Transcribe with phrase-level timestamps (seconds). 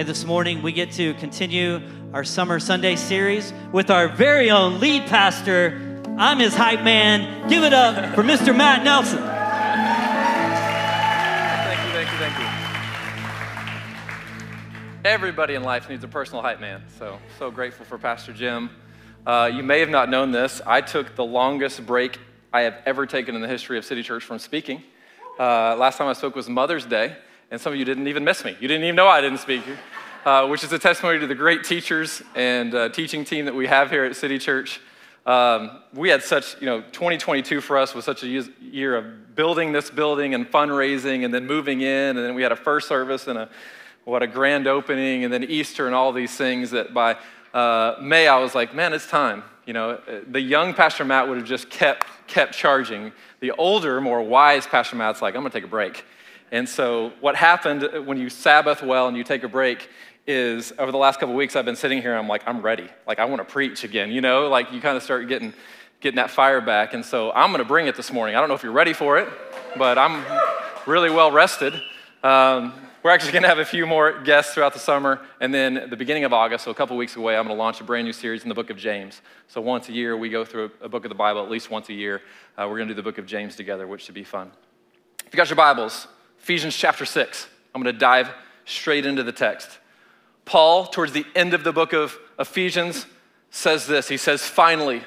[0.00, 1.78] And this morning we get to continue
[2.14, 6.02] our Summer Sunday series with our very own lead pastor.
[6.16, 7.46] I'm his hype man.
[7.50, 8.56] Give it up for Mr.
[8.56, 9.18] Matt Nelson.
[9.18, 9.28] Thank
[11.84, 12.38] you, thank you, thank
[14.94, 15.00] you.
[15.04, 18.70] Everybody in life needs a personal hype man, so so grateful for Pastor Jim.
[19.26, 20.62] Uh, you may have not known this.
[20.66, 22.18] I took the longest break
[22.54, 24.82] I have ever taken in the history of City Church from speaking.
[25.38, 27.18] Uh, last time I spoke was Mother's Day,
[27.50, 28.56] and some of you didn't even miss me.
[28.60, 29.62] You didn't even know I didn't speak,
[30.24, 33.66] uh, which is a testimony to the great teachers and uh, teaching team that we
[33.66, 34.80] have here at City Church.
[35.26, 39.72] Um, we had such, you know, 2022 for us was such a year of building
[39.72, 43.26] this building and fundraising and then moving in, and then we had a first service
[43.26, 43.48] and a
[44.04, 47.16] what a grand opening, and then Easter and all these things that by
[47.52, 49.42] uh, May I was like, man, it's time.
[49.66, 53.12] You know, the young Pastor Matt would have just kept kept charging.
[53.40, 56.04] The older, more wise Pastor Matt's like, I'm going to take a break.
[56.52, 59.88] And so, what happened when you Sabbath well and you take a break
[60.26, 62.88] is over the last couple weeks, I've been sitting here and I'm like, I'm ready.
[63.06, 64.10] Like, I want to preach again.
[64.10, 65.54] You know, like you kind of start getting,
[66.00, 66.92] getting that fire back.
[66.92, 68.34] And so, I'm going to bring it this morning.
[68.34, 69.28] I don't know if you're ready for it,
[69.76, 70.24] but I'm
[70.86, 71.74] really well rested.
[72.22, 75.20] Um, we're actually going to have a few more guests throughout the summer.
[75.40, 77.80] And then the beginning of August, so a couple weeks away, I'm going to launch
[77.80, 79.22] a brand new series in the book of James.
[79.48, 81.88] So once a year, we go through a book of the Bible, at least once
[81.88, 82.20] a year.
[82.58, 84.50] Uh, we're going to do the book of James together, which should be fun.
[85.26, 86.08] If you got your Bibles,
[86.40, 88.30] Ephesians chapter 6, I'm going to dive
[88.64, 89.78] straight into the text.
[90.44, 93.06] Paul, towards the end of the book of Ephesians,
[93.50, 95.02] says this He says, Finally,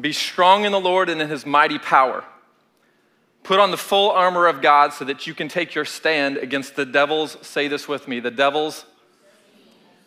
[0.00, 2.24] be strong in the Lord and in his mighty power.
[3.42, 6.74] Put on the full armor of God so that you can take your stand against
[6.74, 8.86] the devil's, say this with me, the devil's,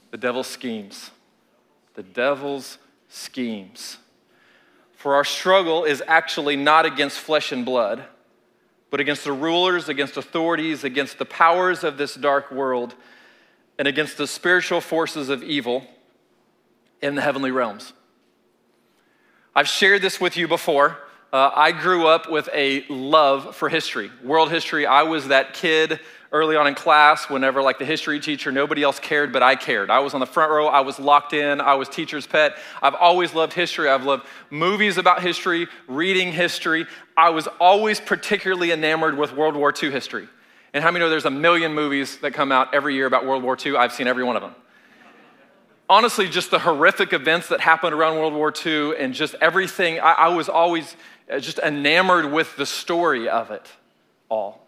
[0.09, 1.11] the devil's schemes.
[1.93, 2.79] The devil's
[3.09, 3.97] schemes.
[4.95, 8.03] For our struggle is actually not against flesh and blood,
[8.89, 12.95] but against the rulers, against authorities, against the powers of this dark world,
[13.77, 15.85] and against the spiritual forces of evil
[17.01, 17.93] in the heavenly realms.
[19.55, 20.97] I've shared this with you before.
[21.33, 24.85] Uh, I grew up with a love for history, world history.
[24.85, 25.99] I was that kid
[26.31, 29.89] early on in class whenever, like the history teacher, nobody else cared, but I cared.
[29.89, 32.57] I was on the front row, I was locked in, I was teacher's pet.
[32.81, 33.89] I've always loved history.
[33.89, 36.85] I've loved movies about history, reading history.
[37.15, 40.27] I was always particularly enamored with World War II history.
[40.73, 43.43] And how many know there's a million movies that come out every year about World
[43.43, 43.77] War II?
[43.77, 44.53] I've seen every one of them
[45.89, 50.13] honestly, just the horrific events that happened around World War II and just everything, I,
[50.13, 50.95] I, was always
[51.31, 53.67] uh, just enamored with the story of it
[54.29, 54.66] all.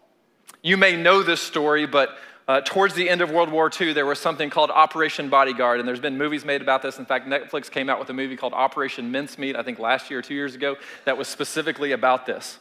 [0.62, 4.04] You may know this story, but uh, towards the end of World War II, there
[4.04, 6.98] was something called Operation Bodyguard, and there's been movies made about this.
[6.98, 10.18] In fact, Netflix came out with a movie called Operation Mincemeat, I think last year
[10.18, 10.76] or two years ago,
[11.06, 12.58] that was specifically about this.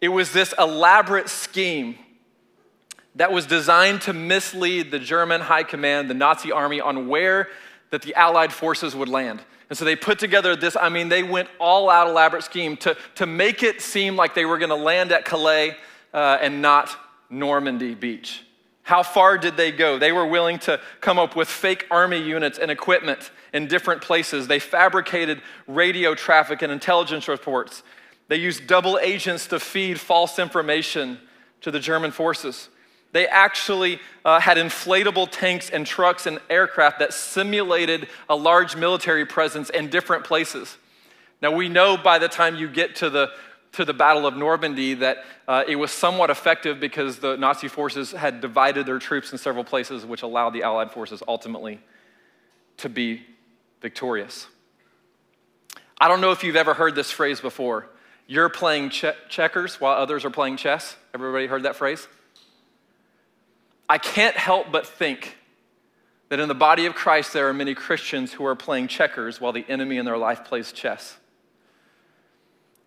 [0.00, 1.96] It was this elaborate scheme
[3.16, 7.48] that was designed to mislead the German high command, the Nazi army, on where
[7.90, 9.40] that the Allied forces would land.
[9.68, 12.96] And so they put together this, I mean, they went all out elaborate scheme to,
[13.16, 15.76] to make it seem like they were going to land at Calais
[16.14, 16.96] uh, and not
[17.28, 18.44] Normandy Beach.
[18.84, 19.98] How far did they go?
[19.98, 24.46] They were willing to come up with fake army units and equipment in different places.
[24.46, 27.82] They fabricated radio traffic and intelligence reports.
[28.28, 31.18] They used double agents to feed false information
[31.62, 32.68] to the German forces.
[33.12, 39.24] They actually uh, had inflatable tanks and trucks and aircraft that simulated a large military
[39.24, 40.76] presence in different places.
[41.40, 43.30] Now, we know by the time you get to the,
[43.74, 48.12] to the Battle of Normandy that uh, it was somewhat effective because the Nazi forces
[48.12, 51.80] had divided their troops in several places, which allowed the Allied forces ultimately
[52.78, 53.22] to be
[53.80, 54.46] victorious.
[56.00, 57.88] I don't know if you've ever heard this phrase before.
[58.26, 60.96] You're playing che- checkers while others are playing chess.
[61.12, 62.06] Everybody heard that phrase?
[63.88, 65.36] I can't help but think
[66.30, 69.52] that in the body of Christ, there are many Christians who are playing checkers while
[69.52, 71.16] the enemy in their life plays chess.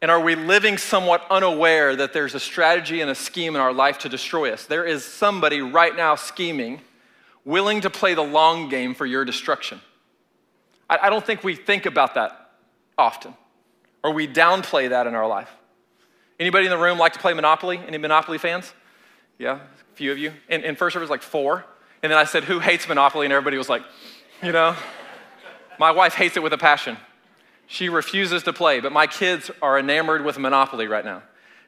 [0.02, 3.74] And are we living somewhat unaware that there's a strategy and a scheme in our
[3.74, 4.66] life to destroy us?
[4.66, 6.82] There is somebody right now scheming,
[7.46, 9.82] willing to play the long game for your destruction.
[10.90, 12.52] I, I don't think we think about that
[12.98, 13.34] often,
[14.04, 15.52] or we downplay that in our life.
[16.40, 17.80] Anybody in the room like to play Monopoly?
[17.88, 18.72] Any Monopoly fans?
[19.40, 20.32] Yeah, a few of you.
[20.50, 21.66] In, in first service, like four.
[22.04, 23.26] And then I said, Who hates Monopoly?
[23.26, 23.82] And everybody was like,
[24.44, 24.76] You know,
[25.80, 26.98] my wife hates it with a passion.
[27.68, 31.22] She refuses to play, but my kids are enamored with Monopoly right now.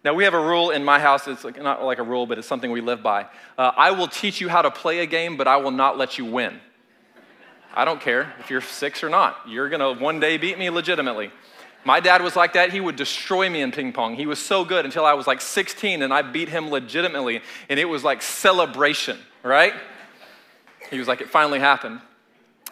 [0.04, 1.28] Now, we have a rule in my house.
[1.28, 3.24] It's like, not like a rule, but it's something we live by.
[3.57, 6.18] Uh, I will teach you how to play a game, but I will not let
[6.18, 6.62] you win.
[7.75, 9.38] I don't care if you're six or not.
[9.46, 11.31] You're going to one day beat me legitimately.
[11.84, 12.72] My dad was like that.
[12.72, 14.16] He would destroy me in ping pong.
[14.16, 17.42] He was so good until I was like 16 and I beat him legitimately.
[17.69, 19.74] And it was like celebration, right?
[20.90, 22.02] He was like, It finally happened.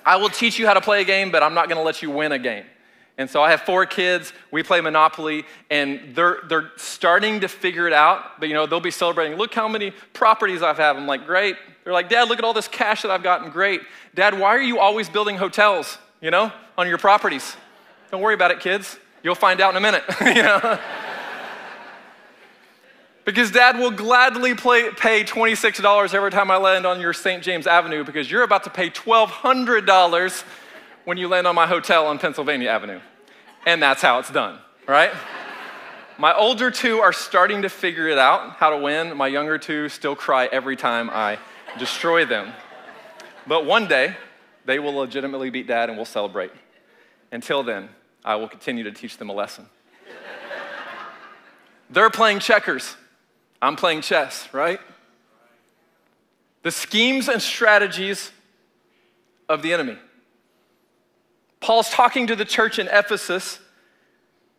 [0.06, 2.02] I will teach you how to play a game, but I'm not going to let
[2.02, 2.64] you win a game.
[3.18, 4.32] And so I have four kids.
[4.52, 8.40] We play Monopoly, and they're, they're starting to figure it out.
[8.40, 9.38] But you know, they'll be celebrating.
[9.38, 10.96] Look how many properties I've had.
[10.96, 11.58] I'm like, great.
[11.84, 13.50] They're like, Dad, look at all this cash that I've gotten.
[13.50, 13.82] Great.
[14.14, 15.98] Dad, why are you always building hotels?
[16.22, 17.56] You know, on your properties.
[18.12, 18.98] Don't worry about it, kids.
[19.24, 20.04] You'll find out in a minute.
[20.22, 20.80] you know.
[23.28, 27.44] Because dad will gladly play, pay $26 every time I land on your St.
[27.44, 30.46] James Avenue because you're about to pay $1,200
[31.08, 33.00] when you land on my hotel on Pennsylvania Avenue.
[33.66, 35.14] And that's how it's done, right?
[36.18, 39.16] my older two are starting to figure it out how to win.
[39.16, 41.40] My younger two still cry every time I
[41.80, 42.52] destroy them.
[43.48, 44.18] But one day,
[44.66, 46.52] they will legitimately beat dad and we'll celebrate.
[47.32, 47.88] Until then,
[48.26, 49.66] I will continue to teach them a lesson.
[51.90, 52.98] They're playing checkers.
[53.62, 54.82] I'm playing chess, right?
[56.64, 58.30] The schemes and strategies
[59.48, 59.98] of the enemy.
[61.60, 63.60] Paul's talking to the church in Ephesus,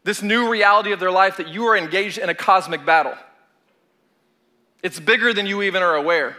[0.05, 3.15] this new reality of their life that you are engaged in a cosmic battle.
[4.83, 6.37] It's bigger than you even are aware.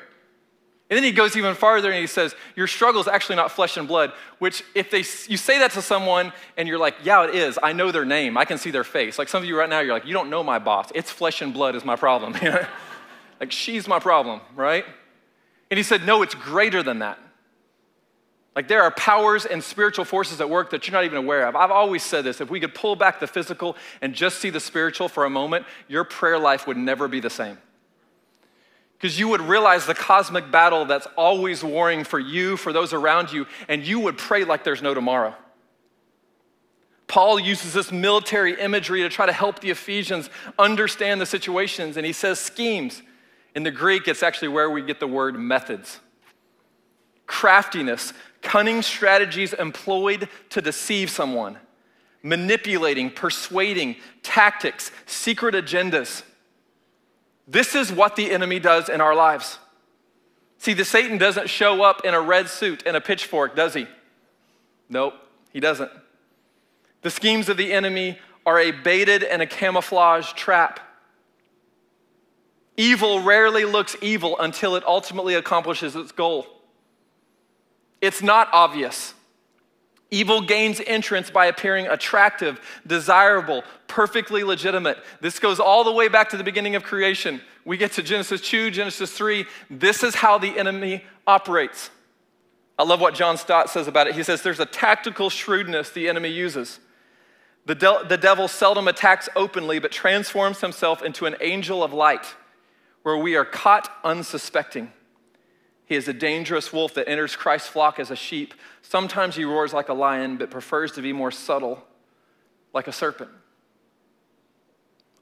[0.89, 3.77] And then he goes even farther and he says, Your struggle is actually not flesh
[3.77, 5.00] and blood, which, if they,
[5.31, 7.59] you say that to someone and you're like, Yeah, it is.
[7.61, 8.38] I know their name.
[8.38, 9.19] I can see their face.
[9.19, 10.89] Like some of you right now, you're like, You don't know my boss.
[10.95, 12.33] It's flesh and blood is my problem.
[13.39, 14.83] like, she's my problem, right?
[15.69, 17.19] And he said, No, it's greater than that.
[18.55, 21.55] Like, there are powers and spiritual forces at work that you're not even aware of.
[21.55, 24.59] I've always said this if we could pull back the physical and just see the
[24.59, 27.57] spiritual for a moment, your prayer life would never be the same
[28.99, 33.31] because you would realize the cosmic battle that's always warring for you, for those around
[33.31, 35.33] you, and you would pray like there's no tomorrow.
[37.07, 40.29] Paul uses this military imagery to try to help the Ephesians
[40.59, 43.01] understand the situations, and he says schemes.
[43.55, 46.01] In the Greek, it's actually where we get the word methods.
[47.25, 51.57] Craftiness, cunning strategies employed to deceive someone,
[52.24, 56.24] manipulating, persuading, tactics, secret agendas.
[57.47, 59.57] This is what the enemy does in our lives.
[60.59, 63.88] See, the Satan doesn't show up in a red suit and a pitchfork, does he?
[64.89, 65.13] Nope,
[65.53, 65.92] he doesn't.
[67.01, 70.80] The schemes of the enemy are a baited and a camouflage trap.
[72.75, 76.47] Evil rarely looks evil until it ultimately accomplishes its goal.
[78.01, 79.13] It's not obvious.
[80.11, 84.97] Evil gains entrance by appearing attractive, desirable, perfectly legitimate.
[85.21, 87.41] This goes all the way back to the beginning of creation.
[87.63, 89.45] We get to Genesis 2, Genesis 3.
[89.69, 91.91] This is how the enemy operates.
[92.79, 94.15] I love what John Stott says about it.
[94.15, 96.79] He says there's a tactical shrewdness the enemy uses.
[97.65, 102.35] The, de- the devil seldom attacks openly, but transforms himself into an angel of light
[103.03, 104.91] where we are caught unsuspecting.
[105.89, 108.53] He is a dangerous wolf that enters Christ's flock as a sheep.
[108.83, 111.83] Sometimes he roars like a lion, but prefers to be more subtle,
[112.75, 113.31] like a serpent.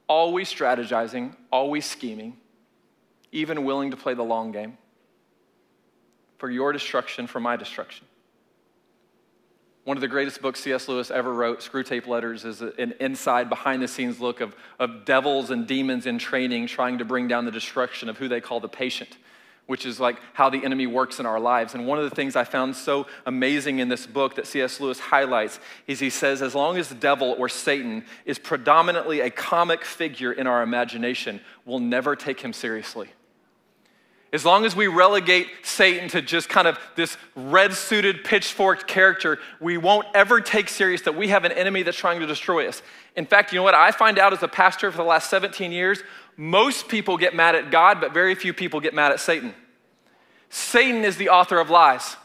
[0.09, 2.35] Always strategizing, always scheming,
[3.31, 4.77] even willing to play the long game
[6.37, 8.05] for your destruction, for my destruction.
[9.85, 10.89] One of the greatest books C.S.
[10.89, 15.49] Lewis ever wrote, Screwtape Letters, is an inside, behind the scenes look of, of devils
[15.49, 18.67] and demons in training trying to bring down the destruction of who they call the
[18.67, 19.17] patient
[19.67, 21.75] which is like how the enemy works in our lives.
[21.75, 24.79] And one of the things I found so amazing in this book that C.S.
[24.79, 29.29] Lewis highlights is he says, as long as the devil or Satan is predominantly a
[29.29, 33.09] comic figure in our imagination, we'll never take him seriously.
[34.33, 39.39] As long as we relegate Satan to just kind of this red suited, pitchforked character,
[39.61, 42.81] we won't ever take serious that we have an enemy that's trying to destroy us.
[43.15, 45.71] In fact, you know what I find out as a pastor for the last 17
[45.71, 46.03] years?
[46.35, 49.53] Most people get mad at God, but very few people get mad at Satan.
[50.49, 52.15] Satan is the author of lies.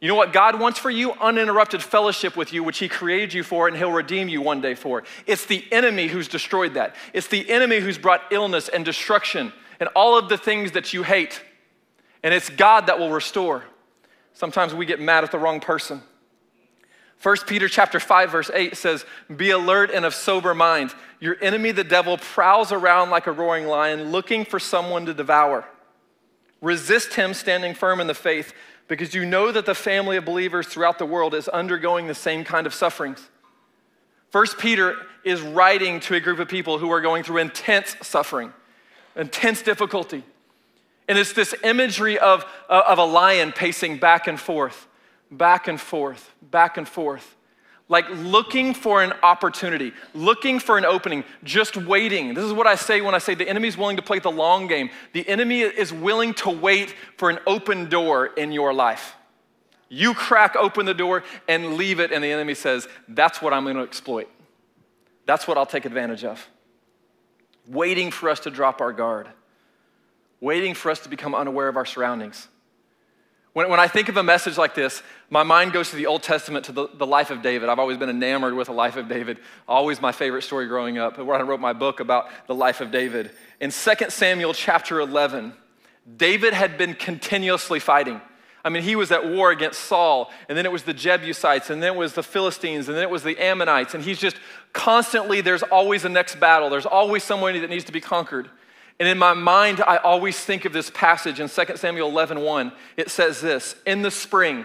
[0.00, 1.12] You know what God wants for you?
[1.12, 4.74] Uninterrupted fellowship with you, which He created you for, and He'll redeem you one day
[4.74, 5.02] for.
[5.26, 6.94] It's the enemy who's destroyed that.
[7.12, 11.02] It's the enemy who's brought illness and destruction and all of the things that you
[11.02, 11.40] hate.
[12.22, 13.64] And it's God that will restore.
[14.34, 16.02] Sometimes we get mad at the wrong person.
[17.22, 20.94] 1 Peter chapter 5 verse 8 says, "Be alert and of sober mind.
[21.20, 25.64] Your enemy the devil prowls around like a roaring lion looking for someone to devour.
[26.64, 28.52] Resist him standing firm in the faith
[28.88, 32.44] because you know that the family of believers throughout the world is undergoing the same
[32.44, 33.28] kind of sufferings."
[34.30, 38.52] First Peter is writing to a group of people who are going through intense suffering,
[39.14, 40.24] intense difficulty.
[41.06, 44.88] And it's this imagery of, uh, of a lion pacing back and forth
[45.30, 47.36] back and forth, back and forth,
[47.88, 52.32] like looking for an opportunity, looking for an opening, just waiting.
[52.32, 54.30] This is what I say when I say the enemy is willing to play the
[54.30, 54.90] long game.
[55.12, 59.16] The enemy is willing to wait for an open door in your life.
[59.90, 63.64] You crack open the door and leave it, and the enemy says, That's what I'm
[63.64, 64.28] going to exploit.
[65.26, 66.46] That's what I'll take advantage of.
[67.68, 69.28] Waiting for us to drop our guard,
[70.40, 72.48] waiting for us to become unaware of our surroundings.
[73.54, 76.22] When, when I think of a message like this, my mind goes to the Old
[76.22, 77.68] Testament, to the, the life of David.
[77.68, 79.38] I've always been enamored with the life of David.
[79.66, 82.90] Always my favorite story growing up, where I wrote my book about the life of
[82.90, 83.30] David.
[83.60, 85.54] In 2 Samuel chapter 11,
[86.16, 88.20] David had been continuously fighting.
[88.64, 91.80] I mean, he was at war against Saul, and then it was the Jebusites, and
[91.80, 94.36] then it was the Philistines, and then it was the Ammonites, and he's just
[94.72, 96.70] constantly, there's always a next battle.
[96.70, 98.50] There's always someone that needs to be conquered.
[99.00, 102.72] And in my mind, I always think of this passage in 2 Samuel 11 1.
[102.96, 104.64] It says this In the spring,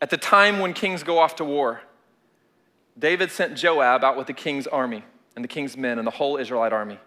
[0.00, 1.80] at the time when kings go off to war,
[2.98, 5.04] David sent Joab out with the king's army
[5.36, 6.98] and the king's men and the whole Israelite army.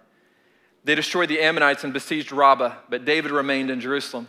[0.84, 4.28] They destroyed the Ammonites and besieged Rabbah, but David remained in Jerusalem.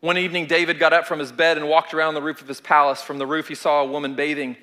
[0.00, 2.60] One evening, David got up from his bed and walked around the roof of his
[2.60, 3.02] palace.
[3.02, 4.56] From the roof, he saw a woman bathing.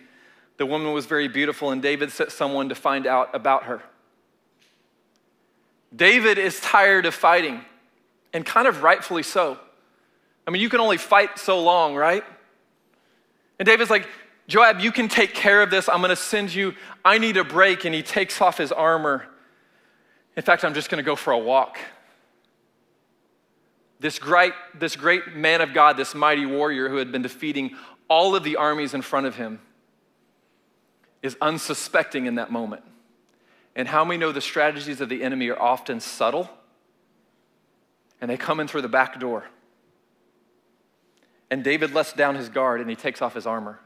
[0.57, 3.81] The woman was very beautiful, and David sent someone to find out about her.
[5.95, 7.61] David is tired of fighting,
[8.33, 9.57] and kind of rightfully so.
[10.45, 12.23] I mean, you can only fight so long, right?
[13.59, 14.07] And David's like,
[14.47, 15.89] Joab, you can take care of this.
[15.89, 17.83] I'm going to send you, I need a break.
[17.83, 19.25] And he takes off his armor.
[20.37, 21.77] In fact, I'm just going to go for a walk.
[23.99, 27.75] This great, this great man of God, this mighty warrior who had been defeating
[28.07, 29.59] all of the armies in front of him,
[31.21, 32.83] is unsuspecting in that moment.
[33.77, 36.49] And how many know the strategies of the enemy are often subtle
[38.19, 39.45] and they come in through the back door?
[41.51, 43.79] And David lets down his guard and he takes off his armor.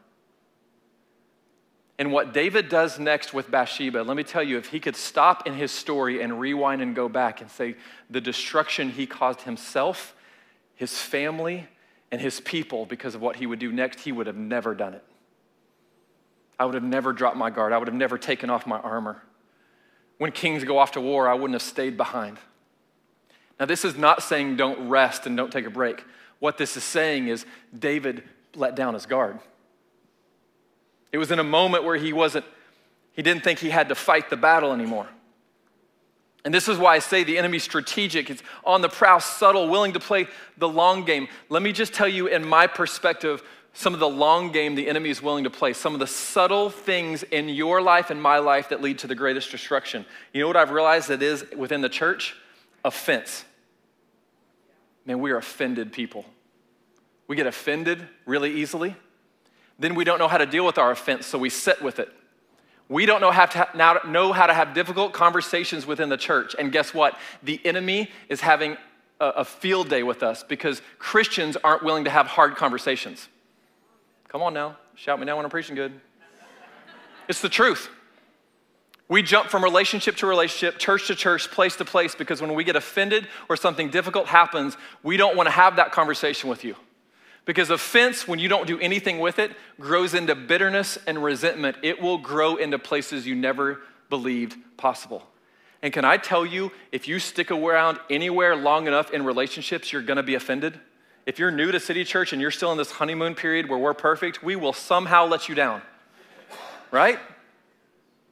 [2.00, 5.45] And what David does next with Bathsheba, let me tell you, if he could stop
[5.45, 7.75] in his story and rewind and go back and say
[8.10, 10.15] the destruction he caused himself,
[10.74, 11.67] his family,
[12.12, 14.93] and his people because of what he would do next, he would have never done
[14.93, 15.03] it.
[16.57, 17.74] I would have never dropped my guard.
[17.74, 19.21] I would have never taken off my armor
[20.22, 22.38] when kings go off to war, I wouldn't have stayed behind.
[23.60, 26.04] Now, this is not saying don't rest and don't take a break.
[26.38, 27.44] What this is saying is
[27.75, 28.22] David
[28.54, 29.40] let down his guard.
[31.12, 32.46] It was in a moment where he wasn't,
[33.13, 35.08] he didn't think he had to fight the battle anymore.
[36.46, 38.30] And this is why I say the enemy's strategic.
[38.30, 41.30] It's on the prowl, subtle, willing to play the long game.
[41.50, 43.42] Let me just tell you, in my perspective,
[43.74, 46.70] some of the long game the enemy is willing to play, some of the subtle
[46.70, 50.06] things in your life and my life that lead to the greatest destruction.
[50.34, 52.36] You know what I've realized that is within the church?
[52.84, 53.46] Offense.
[55.06, 56.25] Man, we are offended people.
[57.28, 58.96] We get offended really easily.
[59.80, 62.10] Then we don't know how to deal with our offense, so we sit with it.
[62.90, 66.56] We don't know how, to, now know how to have difficult conversations within the church.
[66.60, 67.18] And guess what?
[67.42, 68.75] The enemy is having
[69.22, 73.30] a, a field day with us because Christians aren't willing to have hard conversations.
[74.32, 75.92] Come on now, shout me now when I'm preaching good.
[77.28, 77.90] It's the truth.
[79.10, 82.64] We jump from relationship to relationship, church to church, place to place, because when we
[82.64, 86.78] get offended or something difficult happens, we don't want to have that conversation with you.
[87.44, 91.76] Because offense, when you don't do anything with it, grows into bitterness and resentment.
[91.84, 95.28] It will grow into places you never believed possible.
[95.82, 100.02] And can I tell you, if you stick around anywhere long enough in relationships, you're
[100.02, 100.80] gonna be offended?
[101.25, 103.94] If you're new to City Church and you're still in this honeymoon period where we're
[103.94, 105.82] perfect, we will somehow let you down.
[106.90, 107.20] Right?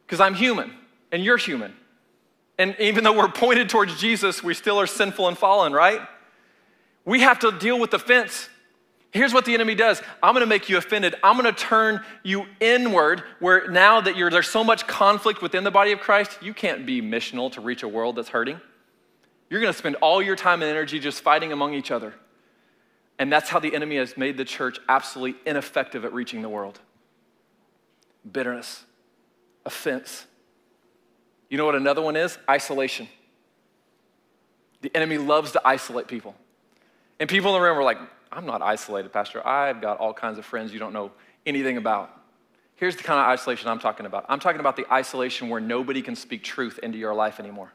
[0.06, 0.74] Because I'm human
[1.12, 1.74] and you're human.
[2.58, 6.02] And even though we're pointed towards Jesus, we still are sinful and fallen, right?
[7.06, 8.50] We have to deal with offense.
[9.12, 11.16] Here's what the enemy does I'm gonna make you offended.
[11.24, 15.92] I'm gonna turn you inward, where now that there's so much conflict within the body
[15.92, 18.60] of Christ, you can't be missional to reach a world that's hurting.
[19.50, 22.14] You're gonna spend all your time and energy just fighting among each other.
[23.20, 26.80] And that's how the enemy has made the church absolutely ineffective at reaching the world
[28.30, 28.84] bitterness,
[29.66, 30.26] offense.
[31.50, 32.38] You know what another one is?
[32.50, 33.08] Isolation.
[34.82, 36.36] The enemy loves to isolate people.
[37.20, 37.98] And people in the room are like,
[38.32, 39.46] I'm not isolated, Pastor.
[39.46, 41.12] I've got all kinds of friends you don't know
[41.46, 42.12] anything about.
[42.76, 46.02] Here's the kind of isolation I'm talking about I'm talking about the isolation where nobody
[46.02, 47.74] can speak truth into your life anymore.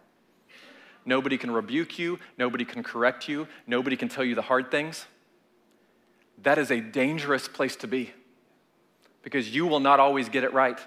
[1.04, 5.06] Nobody can rebuke you, nobody can correct you, nobody can tell you the hard things
[6.42, 8.12] that is a dangerous place to be
[9.22, 10.78] because you will not always get it right.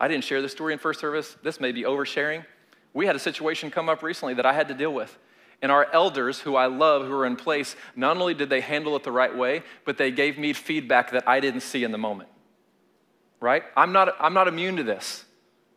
[0.00, 1.36] I didn't share this story in first service.
[1.42, 2.44] This may be oversharing.
[2.92, 5.16] We had a situation come up recently that I had to deal with.
[5.62, 8.96] And our elders, who I love, who are in place, not only did they handle
[8.96, 11.98] it the right way, but they gave me feedback that I didn't see in the
[11.98, 12.28] moment.
[13.40, 13.62] Right?
[13.76, 15.24] I'm not, I'm not immune to this.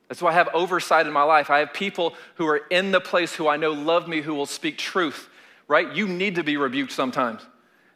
[0.07, 1.51] That's why I have oversight in my life.
[1.51, 4.45] I have people who are in the place who I know love me, who will
[4.47, 5.29] speak truth.
[5.67, 5.95] Right?
[5.95, 7.41] You need to be rebuked sometimes.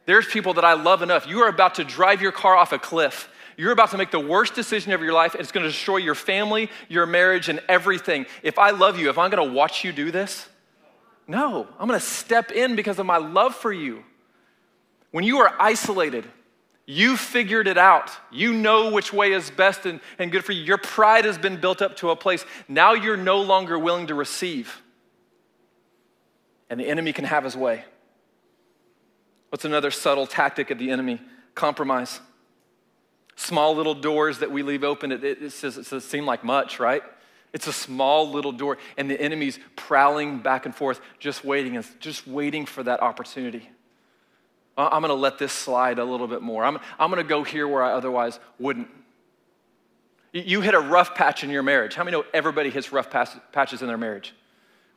[0.09, 1.27] There's people that I love enough.
[1.27, 3.29] You are about to drive your car off a cliff.
[3.57, 5.97] You're about to make the worst decision of your life, and it's going to destroy
[5.97, 8.25] your family, your marriage, and everything.
[8.41, 10.49] If I love you, if I'm going to watch you do this,
[11.27, 14.03] no, I'm going to step in because of my love for you.
[15.11, 16.25] When you are isolated,
[16.87, 18.09] you figured it out.
[18.31, 20.63] You know which way is best and, and good for you.
[20.63, 22.43] Your pride has been built up to a place.
[22.67, 24.81] Now you're no longer willing to receive.
[26.67, 27.85] And the enemy can have his way.
[29.49, 31.21] What's another subtle tactic of the enemy?
[31.55, 32.19] Compromise.
[33.35, 36.43] Small little doors that we leave open, it, it, it, says, it says seem like
[36.43, 37.03] much, right?
[37.51, 42.27] It's a small little door, and the enemy's prowling back and forth, just waiting just
[42.27, 43.69] waiting for that opportunity.
[44.77, 46.63] I'm going to let this slide a little bit more.
[46.63, 48.87] I'm, I'm going to go here where I otherwise wouldn't.
[50.31, 51.95] You hit a rough patch in your marriage.
[51.95, 54.33] How many know everybody hits rough patches in their marriage?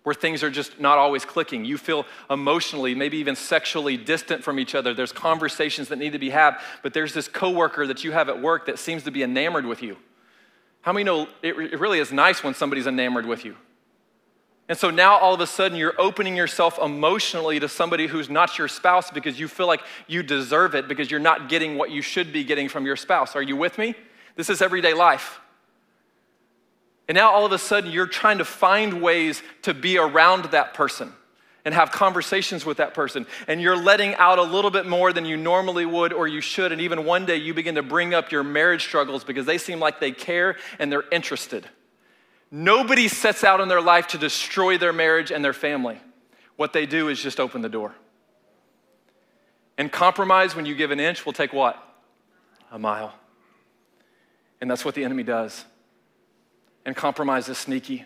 [0.03, 1.65] Where things are just not always clicking.
[1.65, 4.95] You feel emotionally, maybe even sexually distant from each other.
[4.95, 8.43] There's conversations that need to be had, but there's this coworker that you have at
[8.43, 9.97] work that seems to be enamored with you.
[10.81, 13.57] How many know it, it really is nice when somebody's enamored with you?
[14.69, 18.57] And so now all of a sudden you're opening yourself emotionally to somebody who's not
[18.57, 22.01] your spouse because you feel like you deserve it because you're not getting what you
[22.01, 23.37] should be getting from your spouse.
[23.37, 23.95] Are you with me?
[24.35, 25.42] This is everyday life.
[27.12, 30.73] And now all of a sudden you're trying to find ways to be around that
[30.73, 31.12] person
[31.62, 33.26] and have conversations with that person.
[33.47, 36.73] And you're letting out a little bit more than you normally would or you should.
[36.73, 39.78] And even one day you begin to bring up your marriage struggles because they seem
[39.78, 41.69] like they care and they're interested.
[42.50, 46.00] Nobody sets out in their life to destroy their marriage and their family.
[46.57, 47.95] What they do is just open the door.
[49.76, 51.76] And compromise, when you give an inch, will take what?
[52.71, 53.12] A mile.
[54.62, 55.66] And that's what the enemy does.
[56.85, 58.05] And compromise is sneaky.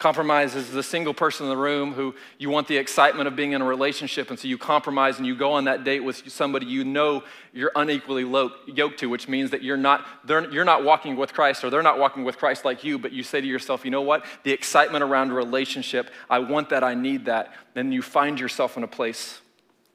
[0.00, 3.52] Compromise is the single person in the room who you want the excitement of being
[3.52, 6.64] in a relationship, and so you compromise and you go on that date with somebody
[6.64, 8.22] you know you're unequally
[8.66, 11.98] yoked to, which means that you're not, you're not walking with Christ or they're not
[11.98, 14.24] walking with Christ like you, but you say to yourself, you know what?
[14.42, 17.52] The excitement around a relationship, I want that, I need that.
[17.74, 19.38] Then you find yourself in a place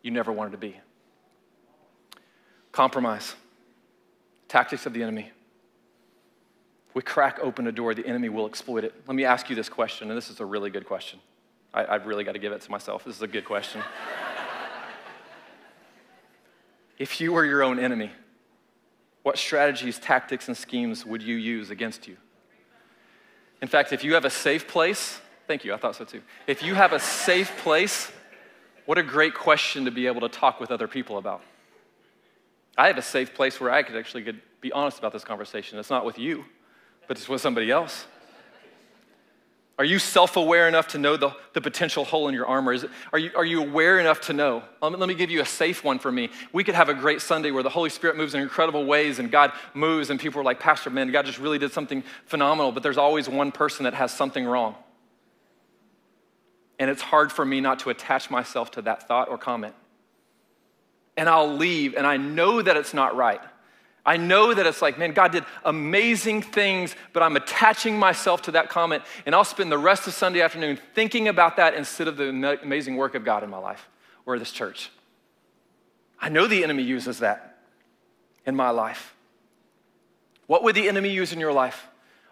[0.03, 0.79] you never wanted to be.
[2.71, 3.33] Compromise.
[4.47, 5.31] Tactics of the enemy
[6.95, 8.95] we crack open a door, the enemy will exploit it.
[9.05, 11.19] Let me ask you this question, and this is a really good question.
[11.73, 13.03] I, have really got to give it to myself.
[13.03, 13.81] This is a good question.
[16.97, 18.11] if you were your own enemy,
[19.23, 22.15] what strategies, tactics, and schemes would you use against you?
[23.61, 26.21] In fact, if you have a safe place, thank you, I thought so too.
[26.47, 28.09] If you have a safe place,
[28.85, 31.41] what a great question to be able to talk with other people about.
[32.77, 35.77] I have a safe place where I could actually be honest about this conversation.
[35.77, 36.45] It's not with you
[37.07, 38.05] but it's with somebody else.
[39.77, 42.73] Are you self aware enough to know the, the potential hole in your armor?
[42.73, 44.63] It, are, you, are you aware enough to know?
[44.81, 46.29] Let me, let me give you a safe one for me.
[46.53, 49.29] We could have a great Sunday where the Holy Spirit moves in incredible ways and
[49.29, 52.83] God moves, and people are like, Pastor, man, God just really did something phenomenal, but
[52.83, 54.75] there's always one person that has something wrong.
[56.79, 59.75] And it's hard for me not to attach myself to that thought or comment.
[61.17, 63.41] And I'll leave, and I know that it's not right.
[64.05, 68.51] I know that it's like, man, God did amazing things, but I'm attaching myself to
[68.51, 72.15] that comment, and I'll spend the rest of Sunday afternoon thinking about that instead of
[72.15, 72.29] the
[72.61, 73.89] amazing work of God in my life
[74.25, 74.91] or this church.
[76.19, 77.57] I know the enemy uses that
[78.45, 79.15] in my life.
[80.47, 81.87] What would the enemy use in your life?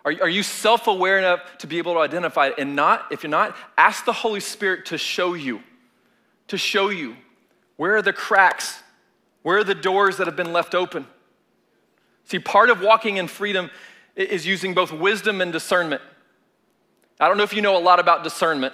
[0.06, 2.56] Are, are you self aware enough to be able to identify it?
[2.58, 5.64] And not, if you're not, ask the Holy Spirit to show you,
[6.48, 7.16] to show you
[7.78, 8.82] where are the cracks,
[9.42, 11.08] where are the doors that have been left open.
[12.26, 13.70] See, part of walking in freedom
[14.16, 16.02] is using both wisdom and discernment.
[17.20, 18.74] I don't know if you know a lot about discernment,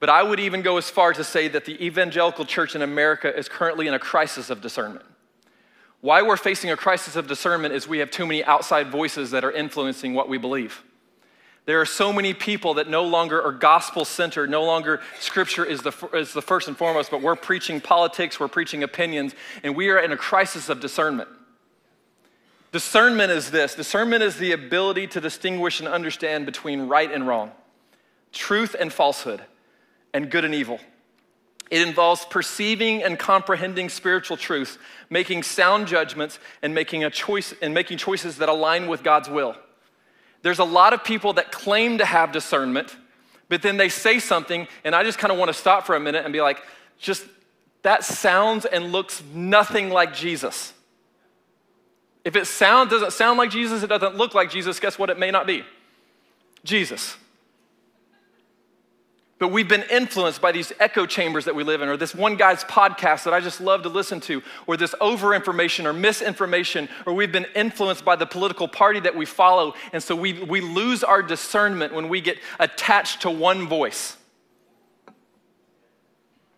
[0.00, 3.34] but I would even go as far to say that the evangelical church in America
[3.36, 5.04] is currently in a crisis of discernment.
[6.00, 9.44] Why we're facing a crisis of discernment is we have too many outside voices that
[9.44, 10.82] are influencing what we believe.
[11.64, 15.82] There are so many people that no longer are gospel centered, no longer scripture is
[15.82, 19.88] the, is the first and foremost, but we're preaching politics, we're preaching opinions, and we
[19.90, 21.28] are in a crisis of discernment.
[22.76, 27.52] Discernment is this discernment is the ability to distinguish and understand between right and wrong,
[28.32, 29.40] truth and falsehood,
[30.12, 30.78] and good and evil.
[31.70, 34.76] It involves perceiving and comprehending spiritual truth,
[35.08, 39.56] making sound judgments, and making, a choice, and making choices that align with God's will.
[40.42, 42.94] There's a lot of people that claim to have discernment,
[43.48, 46.00] But then they say something, and I just kind of want to stop for a
[46.00, 46.62] minute and be like,
[46.98, 47.24] just
[47.82, 50.74] that sounds and looks nothing like Jesus.
[52.26, 55.10] If it sound, doesn't sound like Jesus, it doesn't look like Jesus, guess what?
[55.10, 55.64] It may not be
[56.64, 57.16] Jesus.
[59.38, 62.34] But we've been influenced by these echo chambers that we live in, or this one
[62.34, 66.88] guy's podcast that I just love to listen to, or this over information or misinformation,
[67.06, 69.74] or we've been influenced by the political party that we follow.
[69.92, 74.16] And so we, we lose our discernment when we get attached to one voice.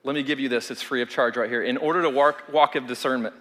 [0.03, 1.63] Let me give you this, it's free of charge right here.
[1.63, 3.35] In order to walk, walk of discernment,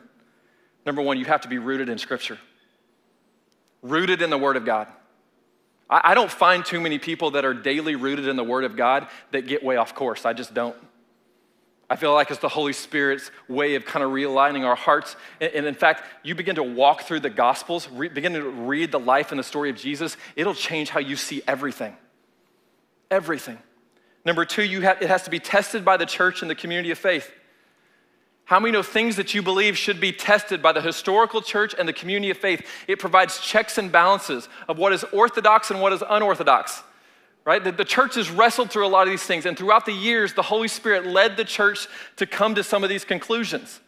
[0.88, 2.40] number one, you have to be rooted in Scripture,
[3.84, 4.88] rooted in the Word of God.
[5.88, 8.76] I, I don't find too many people that are daily rooted in the Word of
[8.76, 10.26] God that get way off course.
[10.26, 10.76] I just don't.
[11.90, 15.16] I feel like it's the Holy Spirit's way of kind of realigning our hearts.
[15.40, 19.00] And, in fact, you begin to walk through the Gospels, re- begin to read the
[19.00, 21.96] life and the story of Jesus, it'll change how you see everything.
[23.10, 23.58] Everything.
[24.26, 26.92] Number two, you have, it has to be tested by the church and the community
[26.92, 27.32] of faith.
[28.48, 31.86] How many know things that you believe should be tested by the historical church and
[31.86, 32.66] the community of faith?
[32.88, 36.82] It provides checks and balances of what is orthodox and what is unorthodox.
[37.44, 37.62] Right?
[37.62, 40.34] The, the church has wrestled through a lot of these things, and throughout the years,
[40.34, 43.82] the Holy Spirit led the church to come to some of these conclusions.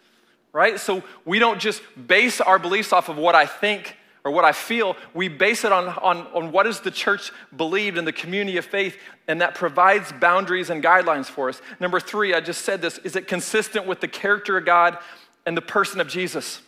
[0.52, 0.78] Right?
[0.78, 3.96] So we don't just base our beliefs off of what I think
[4.26, 7.98] or what I feel, we base it on, on, on what is the church believed
[7.98, 11.62] in the community of faith, and that provides boundaries and guidelines for us.
[11.80, 14.98] Number three, I just said this, is it consistent with the character of God
[15.46, 16.62] and the person of Jesus?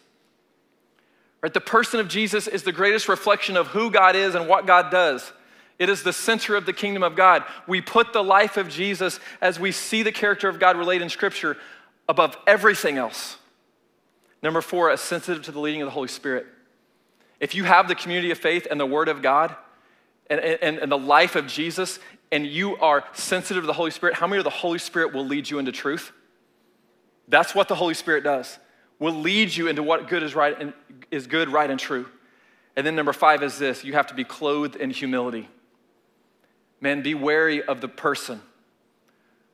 [1.42, 4.68] Right, the person of Jesus is the greatest reflection of who God is and what
[4.68, 5.34] God does.
[5.80, 7.44] It is the center of the kingdom of God.
[7.68, 11.10] We put the life of Jesus as we see the character of God relate in
[11.10, 11.58] Scripture
[12.08, 13.38] above everything else.
[14.44, 16.46] Number four, a sensitive to the leading of the Holy Spirit.
[17.42, 19.56] If you have the community of faith and the Word of God
[20.30, 22.00] and, and, and the life of Jesus,
[22.32, 25.26] and you are sensitive to the Holy Spirit, how many of the Holy Spirit will
[25.26, 26.12] lead you into truth?
[27.28, 28.60] That's what the Holy Spirit does.
[29.00, 30.74] Will lead you into what good is right and
[31.10, 32.08] is good, right, and true.
[32.76, 35.50] And then number five is this: you have to be clothed in humility.
[36.80, 38.40] Man, be wary of the person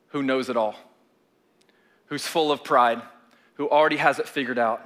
[0.10, 0.76] who knows it all,
[2.08, 3.02] who's full of pride,
[3.54, 4.82] who already has it figured out.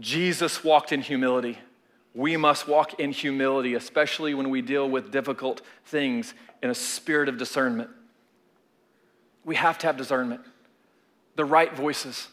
[0.00, 1.58] Jesus walked in humility.
[2.14, 7.28] We must walk in humility, especially when we deal with difficult things in a spirit
[7.28, 7.90] of discernment.
[9.44, 10.42] We have to have discernment,
[11.36, 12.28] the right voices,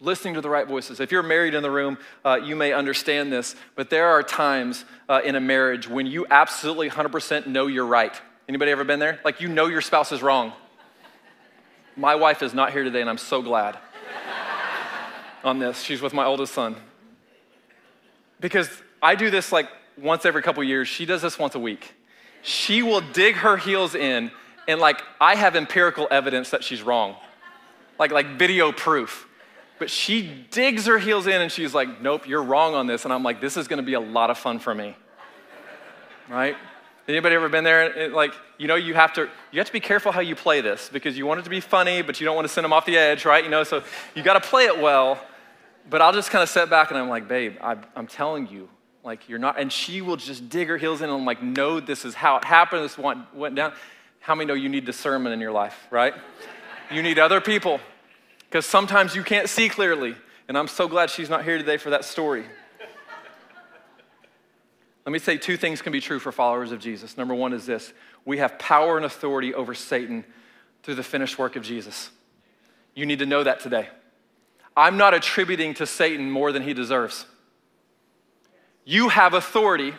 [0.00, 1.00] listening to the right voices.
[1.00, 4.84] If you're married in the room, uh, you may understand this, but there are times
[5.08, 8.18] uh, in a marriage when you absolutely 100% know you're right.
[8.48, 9.18] Anybody ever been there?
[9.24, 10.52] Like you know your spouse is wrong.
[11.96, 13.78] My wife is not here today, and I'm so glad
[15.44, 15.82] on this.
[15.82, 16.76] She's with my oldest son
[18.40, 18.68] because
[19.02, 20.88] I do this like once every couple years.
[20.88, 21.94] She does this once a week.
[22.42, 24.30] She will dig her heels in,
[24.68, 27.16] and like I have empirical evidence that she's wrong,
[27.98, 29.26] like like video proof.
[29.78, 33.12] But she digs her heels in and she's like, "Nope, you're wrong on this." And
[33.12, 34.96] I'm like, "This is going to be a lot of fun for me."
[36.28, 36.56] Right?
[37.08, 38.08] Anybody ever been there?
[38.08, 40.88] Like, you know, you have to you have to be careful how you play this
[40.92, 42.86] because you want it to be funny, but you don't want to send them off
[42.86, 43.44] the edge, right?
[43.44, 43.82] You know, so
[44.14, 45.20] you got to play it well
[45.88, 48.68] but I'll just kind of sit back and I'm like, babe, I, am telling you,
[49.04, 51.80] like, you're not, and she will just dig her heels in and I'm like, no,
[51.80, 53.72] this is how it happened, this went, went down.
[54.20, 56.14] How many know you need discernment in your life, right?
[56.90, 57.80] you need other people,
[58.48, 60.14] because sometimes you can't see clearly.
[60.48, 62.44] And I'm so glad she's not here today for that story.
[65.04, 67.16] Let me say two things can be true for followers of Jesus.
[67.16, 67.92] Number one is this
[68.24, 70.24] we have power and authority over Satan
[70.82, 72.10] through the finished work of Jesus.
[72.94, 73.88] You need to know that today.
[74.76, 77.24] I'm not attributing to Satan more than he deserves.
[78.84, 79.94] You have authority.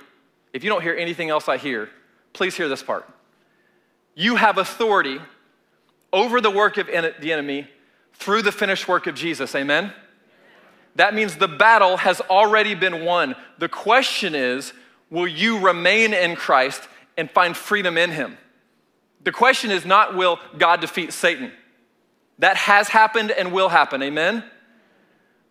[0.54, 1.90] If you don't hear anything else I hear,
[2.34, 3.10] please hear this part.
[4.16, 5.20] You have authority
[6.14, 7.68] over the work of the enemy
[8.14, 9.54] through the finished work of Jesus.
[9.56, 9.92] Amen?
[10.96, 13.36] That means the battle has already been won.
[13.60, 14.74] The question is
[15.10, 16.88] will you remain in Christ
[17.18, 18.38] and find freedom in Him?
[19.24, 21.52] The question is not will God defeat Satan?
[22.40, 24.02] That has happened and will happen.
[24.02, 24.44] Amen?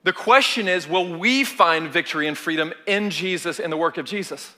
[0.06, 4.04] The question is will we find victory and freedom in Jesus, in the work of
[4.04, 4.54] Jesus?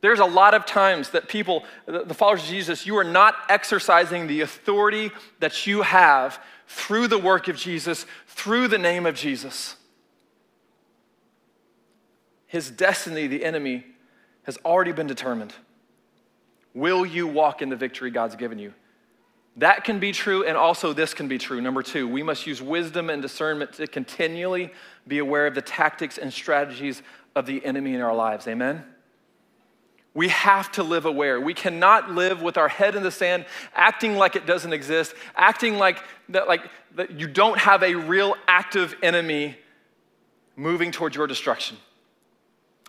[0.00, 4.28] There's a lot of times that people, the followers of Jesus, you are not exercising
[4.28, 9.76] the authority that you have through the work of Jesus, through the name of Jesus.
[12.46, 13.84] His destiny, the enemy,
[14.44, 15.52] has already been determined.
[16.72, 18.72] Will you walk in the victory God's given you?
[19.56, 21.60] That can be true, and also this can be true.
[21.60, 24.72] Number two, we must use wisdom and discernment to continually
[25.06, 27.02] be aware of the tactics and strategies
[27.34, 28.46] of the enemy in our lives.
[28.46, 28.84] Amen?
[30.14, 31.40] We have to live aware.
[31.40, 35.78] We cannot live with our head in the sand, acting like it doesn't exist, acting
[35.78, 36.62] like that, like
[36.96, 39.56] that you don't have a real active enemy
[40.56, 41.76] moving towards your destruction.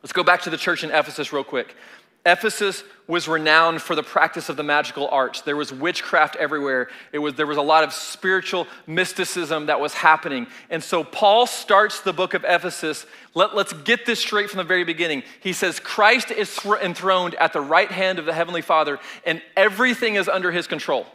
[0.01, 1.75] Let's go back to the church in Ephesus real quick.
[2.25, 5.41] Ephesus was renowned for the practice of the magical arts.
[5.41, 6.87] There was witchcraft everywhere.
[7.11, 10.47] It was, there was a lot of spiritual mysticism that was happening.
[10.69, 13.05] And so Paul starts the book of Ephesus.
[13.33, 15.23] Let, let's get this straight from the very beginning.
[15.41, 20.15] He says, Christ is enthroned at the right hand of the Heavenly Father, and everything
[20.15, 21.07] is under his control.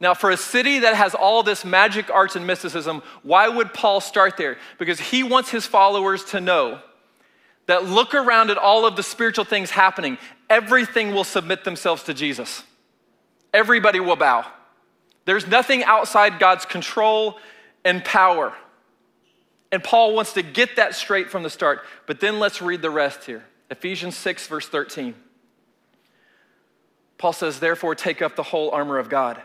[0.00, 4.00] Now, for a city that has all this magic arts and mysticism, why would Paul
[4.00, 4.58] start there?
[4.78, 6.80] Because he wants his followers to know
[7.68, 10.18] that look around at all of the spiritual things happening,
[10.50, 12.64] everything will submit themselves to Jesus.
[13.52, 14.50] Everybody will bow.
[15.26, 17.38] There's nothing outside God's control
[17.84, 18.54] and power.
[19.70, 21.80] And Paul wants to get that straight from the start.
[22.06, 25.14] But then let's read the rest here Ephesians 6, verse 13.
[27.18, 29.42] Paul says, Therefore, take up the whole armor of God,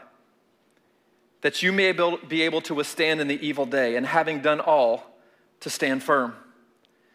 [1.42, 5.18] that you may be able to withstand in the evil day, and having done all,
[5.60, 6.36] to stand firm.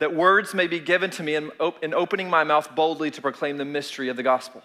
[0.00, 3.22] that words may be given to me in, op- in opening my mouth boldly to
[3.22, 4.62] proclaim the mystery of the gospel,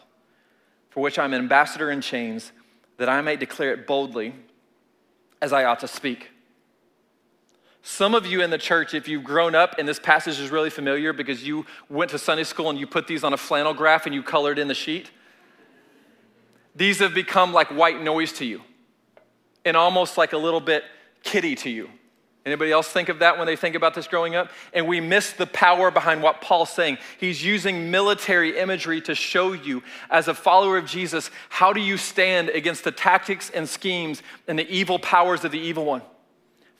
[0.89, 2.51] for which I'm an ambassador in chains,
[2.97, 4.33] that I may declare it boldly
[5.41, 6.31] as I ought to speak.
[7.83, 10.71] Some of you in the church, if you've grown up and this passage is really
[10.71, 14.05] familiar because you went to Sunday school and you put these on a flannel graph
[14.05, 15.11] and you colored in the sheet,
[16.75, 18.61] these have become like white noise to you
[19.65, 20.83] and almost like a little bit
[21.23, 21.89] kitty to you.
[22.45, 24.51] Anybody else think of that when they think about this growing up?
[24.71, 26.99] And we miss the power behind what Paul's saying.
[27.19, 29.81] He's using military imagery to show you,
[30.11, 34.59] as a follower of Jesus, how do you stand against the tactics and schemes and
[34.59, 36.03] the evil powers of the evil one.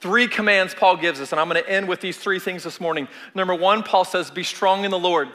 [0.02, 2.80] Three commands Paul gives us, and I'm going to end with these three things this
[2.80, 3.08] morning.
[3.34, 5.30] Number one, Paul says, Be strong in the Lord.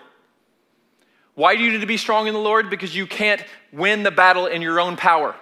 [1.35, 2.71] Why do you need to be strong in the Lord?
[2.71, 5.35] Because you can't win the battle in your own power.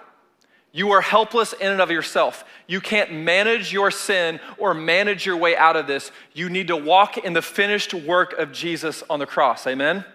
[0.71, 2.45] You are helpless in and of yourself.
[2.67, 6.11] You can't manage your sin or manage your way out of this.
[6.33, 9.65] You need to walk in the finished work of Jesus on the cross.
[9.65, 10.05] Amen?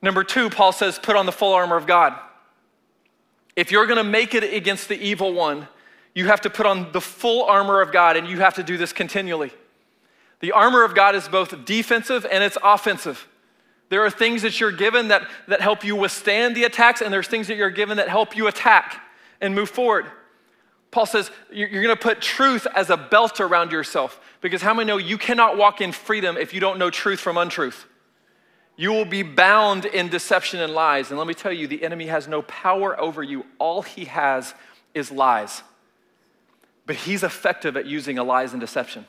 [0.00, 2.14] Number two, Paul says, put on the full armor of God.
[3.56, 5.66] If you're going to make it against the evil one,
[6.14, 8.76] you have to put on the full armor of God, and you have to do
[8.76, 9.52] this continually.
[10.40, 13.26] The armor of God is both defensive and it's offensive.
[13.88, 17.28] There are things that you're given that, that help you withstand the attacks, and there's
[17.28, 19.00] things that you're given that help you attack
[19.40, 20.06] and move forward.
[20.90, 24.86] Paul says you're going to put truth as a belt around yourself because how many
[24.86, 27.86] know you cannot walk in freedom if you don't know truth from untruth?
[28.76, 31.10] You will be bound in deception and lies.
[31.10, 33.44] And let me tell you, the enemy has no power over you.
[33.58, 34.54] All he has
[34.94, 35.62] is lies.
[36.84, 39.06] But he's effective at using a lies and deception.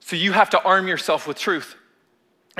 [0.00, 1.76] So you have to arm yourself with truth.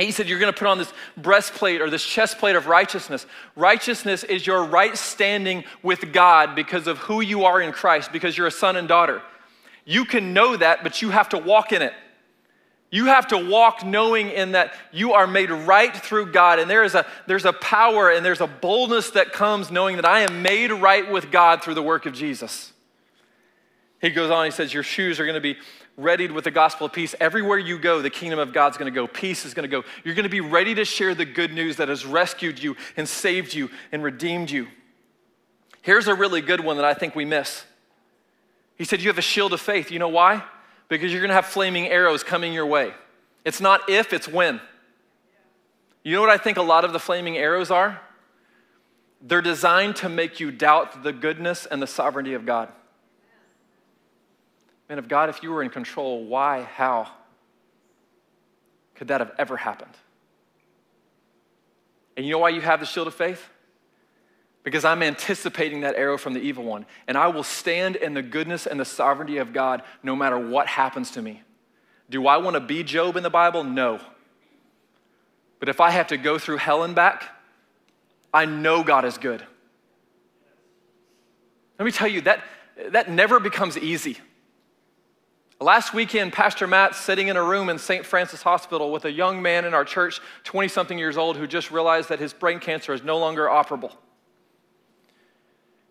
[0.06, 3.26] He said, You're going to put on this breastplate or this chest plate of righteousness.
[3.56, 8.37] Righteousness is your right standing with God because of who you are in Christ, because
[8.37, 9.22] you're a son and daughter.
[9.84, 11.94] You can know that, but you have to walk in it.
[12.90, 16.58] You have to walk knowing in that you are made right through God.
[16.58, 20.06] And there is a, there's a power and there's a boldness that comes knowing that
[20.06, 22.72] I am made right with God through the work of Jesus.
[24.00, 25.56] He goes on, he says, Your shoes are going to be
[25.98, 27.14] readied with the gospel of peace.
[27.20, 29.06] Everywhere you go, the kingdom of God's going to go.
[29.06, 29.84] Peace is going to go.
[30.04, 33.06] You're going to be ready to share the good news that has rescued you and
[33.06, 34.68] saved you and redeemed you.
[35.82, 37.64] Here's a really good one that I think we miss.
[38.76, 39.90] He said, You have a shield of faith.
[39.90, 40.44] You know why?
[40.88, 42.94] Because you're going to have flaming arrows coming your way.
[43.44, 44.61] It's not if, it's when.
[46.04, 48.00] You know what I think a lot of the flaming arrows are?
[49.20, 52.68] They're designed to make you doubt the goodness and the sovereignty of God.
[54.88, 57.09] Man of God, if you were in control, why, how
[58.94, 59.94] could that have ever happened?
[62.16, 63.48] And you know why you have the shield of faith?
[64.64, 66.85] Because I'm anticipating that arrow from the evil one.
[67.07, 70.66] And I will stand in the goodness and the sovereignty of God no matter what
[70.66, 71.42] happens to me.
[72.11, 73.62] Do I want to be Job in the Bible?
[73.62, 74.01] No.
[75.61, 77.24] But if I have to go through hell and back,
[78.33, 79.44] I know God is good.
[81.79, 82.42] Let me tell you, that,
[82.90, 84.18] that never becomes easy.
[85.61, 88.07] Last weekend, Pastor Matt sitting in a room in St.
[88.07, 91.73] Francis Hospital with a young man in our church, 20 something years old, who just
[91.73, 93.92] realized that his brain cancer is no longer operable.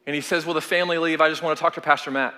[0.05, 1.19] And he says, Will the family leave?
[1.19, 2.33] I just want to talk to Pastor Matt.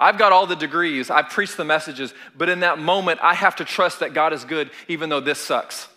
[0.00, 3.54] I've got all the degrees, I've preached the messages, but in that moment, I have
[3.56, 5.88] to trust that God is good, even though this sucks.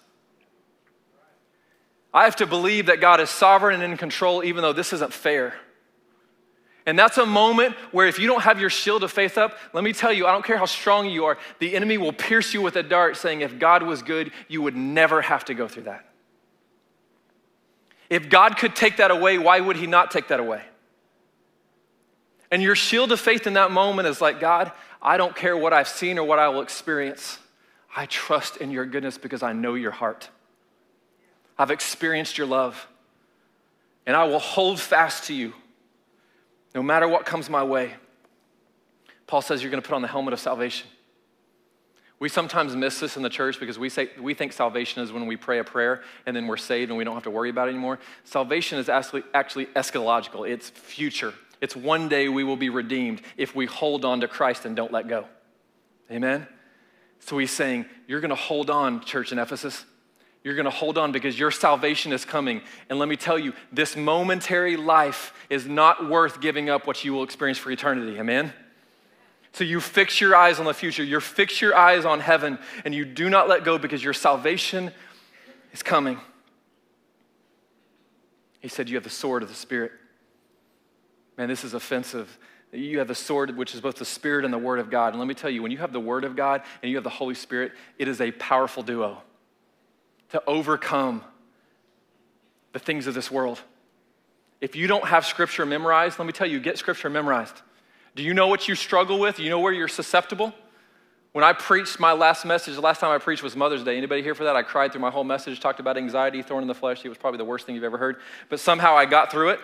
[2.14, 5.12] I have to believe that God is sovereign and in control, even though this isn't
[5.12, 5.56] fair.
[6.86, 9.84] And that's a moment where if you don't have your shield of faith up, let
[9.84, 12.62] me tell you, I don't care how strong you are, the enemy will pierce you
[12.62, 15.84] with a dart saying, if God was good, you would never have to go through
[15.84, 16.06] that.
[18.10, 20.62] If God could take that away, why would he not take that away?
[22.52, 25.74] And your shield of faith in that moment is like, God, I don't care what
[25.74, 27.40] I've seen or what I will experience.
[27.96, 30.30] I trust in your goodness because I know your heart.
[31.58, 32.88] I've experienced your love.
[34.06, 35.54] And I will hold fast to you
[36.74, 37.94] no matter what comes my way.
[39.28, 40.88] Paul says you're going to put on the helmet of salvation.
[42.20, 45.28] We sometimes miss this in the church because we, say, we think salvation is when
[45.28, 47.68] we pray a prayer and then we're saved and we don't have to worry about
[47.68, 48.00] it anymore.
[48.24, 51.34] Salvation is actually, actually eschatological, it's future.
[51.60, 54.92] It's one day we will be redeemed if we hold on to Christ and don't
[54.92, 55.26] let go.
[56.12, 56.48] Amen?
[57.20, 59.86] So he's saying, You're going to hold on, church in Ephesus.
[60.44, 62.62] You're going to hold on because your salvation is coming.
[62.90, 67.14] And let me tell you, this momentary life is not worth giving up what you
[67.14, 68.20] will experience for eternity.
[68.20, 68.52] Amen?
[69.54, 71.04] So you fix your eyes on the future.
[71.04, 74.92] You fix your eyes on heaven, and you do not let go because your salvation
[75.72, 76.20] is coming.
[78.60, 79.92] He said, You have the sword of the Spirit.
[81.38, 82.38] Man, this is offensive.
[82.72, 85.14] You have the sword, which is both the Spirit and the Word of God.
[85.14, 87.04] And let me tell you, when you have the Word of God and you have
[87.04, 89.22] the Holy Spirit, it is a powerful duo
[90.34, 91.24] to overcome
[92.74, 93.62] the things of this world.
[94.62, 97.62] If you don't have scripture memorized, let me tell you, get scripture memorized.
[98.16, 99.38] Do you know what you struggle with?
[99.38, 100.52] Do you know where you're susceptible?
[101.34, 103.96] When I preached my last message, the last time I preached was Mother's Day.
[103.96, 104.56] Anybody here for that?
[104.56, 107.06] I cried through my whole message, talked about anxiety, thorn in the flesh.
[107.06, 108.18] It was probably the worst thing you've ever heard.
[108.50, 109.60] But somehow I got through it.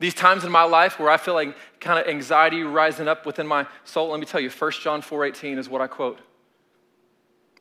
[0.00, 3.46] These times in my life where I feel like kind of anxiety rising up within
[3.46, 6.18] my soul, let me tell you, 1 John 4:18 is what I quote.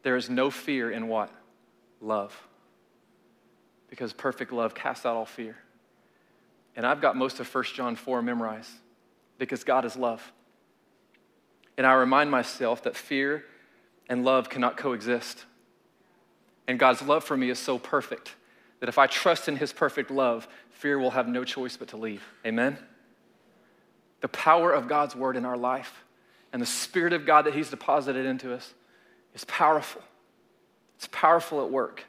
[0.03, 1.31] There is no fear in what?
[2.01, 2.47] Love.
[3.89, 5.55] Because perfect love casts out all fear.
[6.75, 8.71] And I've got most of 1 John 4 memorized
[9.37, 10.31] because God is love.
[11.77, 13.45] And I remind myself that fear
[14.09, 15.45] and love cannot coexist.
[16.67, 18.35] And God's love for me is so perfect
[18.79, 21.97] that if I trust in His perfect love, fear will have no choice but to
[21.97, 22.23] leave.
[22.45, 22.77] Amen?
[24.21, 26.03] The power of God's word in our life
[26.51, 28.73] and the Spirit of God that He's deposited into us
[29.33, 30.01] is powerful.
[30.95, 32.05] It's powerful at work.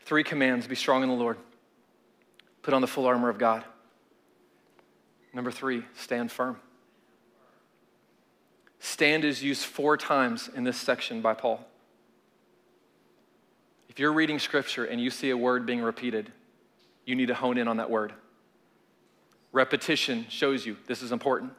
[0.00, 1.36] Three commands be strong in the Lord,
[2.62, 3.64] put on the full armor of God.
[5.32, 6.56] Number three, stand firm.
[8.80, 11.64] Stand is used four times in this section by Paul.
[13.88, 16.32] If you're reading scripture and you see a word being repeated,
[17.04, 18.12] you need to hone in on that word.
[19.52, 21.52] Repetition shows you this is important.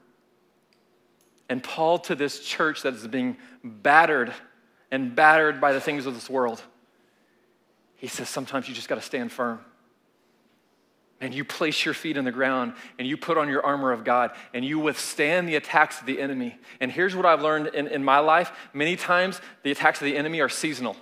[1.51, 4.33] And Paul to this church that is being battered
[4.89, 6.63] and battered by the things of this world,
[7.97, 9.59] he says, sometimes you just got to stand firm.
[11.19, 14.05] And you place your feet in the ground and you put on your armor of
[14.05, 16.57] God and you withstand the attacks of the enemy.
[16.79, 20.15] And here's what I've learned in, in my life many times the attacks of the
[20.15, 20.95] enemy are seasonal.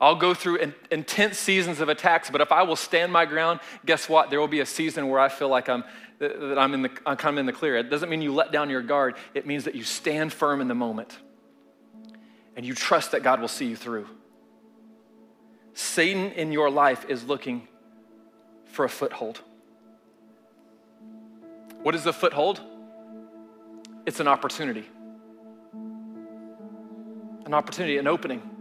[0.00, 3.60] I'll go through in, intense seasons of attacks, but if I will stand my ground,
[3.84, 4.28] guess what?
[4.30, 5.84] There will be a season where I feel like I'm
[6.18, 7.76] that I'm, in the, I'm kind of in the clear.
[7.76, 10.68] It doesn't mean you let down your guard, it means that you stand firm in
[10.68, 11.18] the moment
[12.56, 14.06] and you trust that God will see you through.
[15.74, 17.68] Satan in your life is looking
[18.64, 19.40] for a foothold.
[21.82, 22.60] What is the foothold?
[24.06, 24.86] It's an opportunity.
[27.44, 28.55] An opportunity, an opening.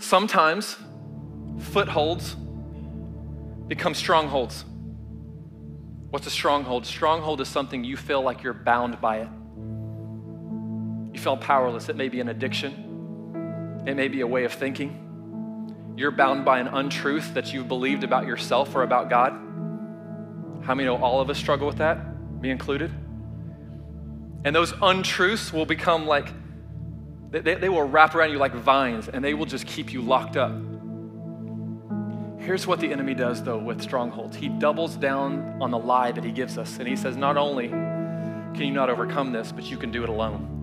[0.00, 0.76] Sometimes
[1.58, 2.34] footholds
[3.68, 4.64] become strongholds.
[6.08, 6.86] What's a stronghold?
[6.86, 9.28] Stronghold is something you feel like you're bound by it.
[11.12, 11.88] You feel powerless.
[11.88, 15.94] It may be an addiction, it may be a way of thinking.
[15.96, 19.32] You're bound by an untruth that you've believed about yourself or about God.
[20.62, 21.98] How many know all of us struggle with that,
[22.40, 22.90] me included?
[24.44, 26.32] And those untruths will become like,
[27.30, 30.36] they, they will wrap around you like vines and they will just keep you locked
[30.36, 30.52] up.
[32.40, 36.24] Here's what the enemy does, though, with strongholds he doubles down on the lie that
[36.24, 36.78] he gives us.
[36.78, 40.08] And he says, Not only can you not overcome this, but you can do it
[40.08, 40.56] alone.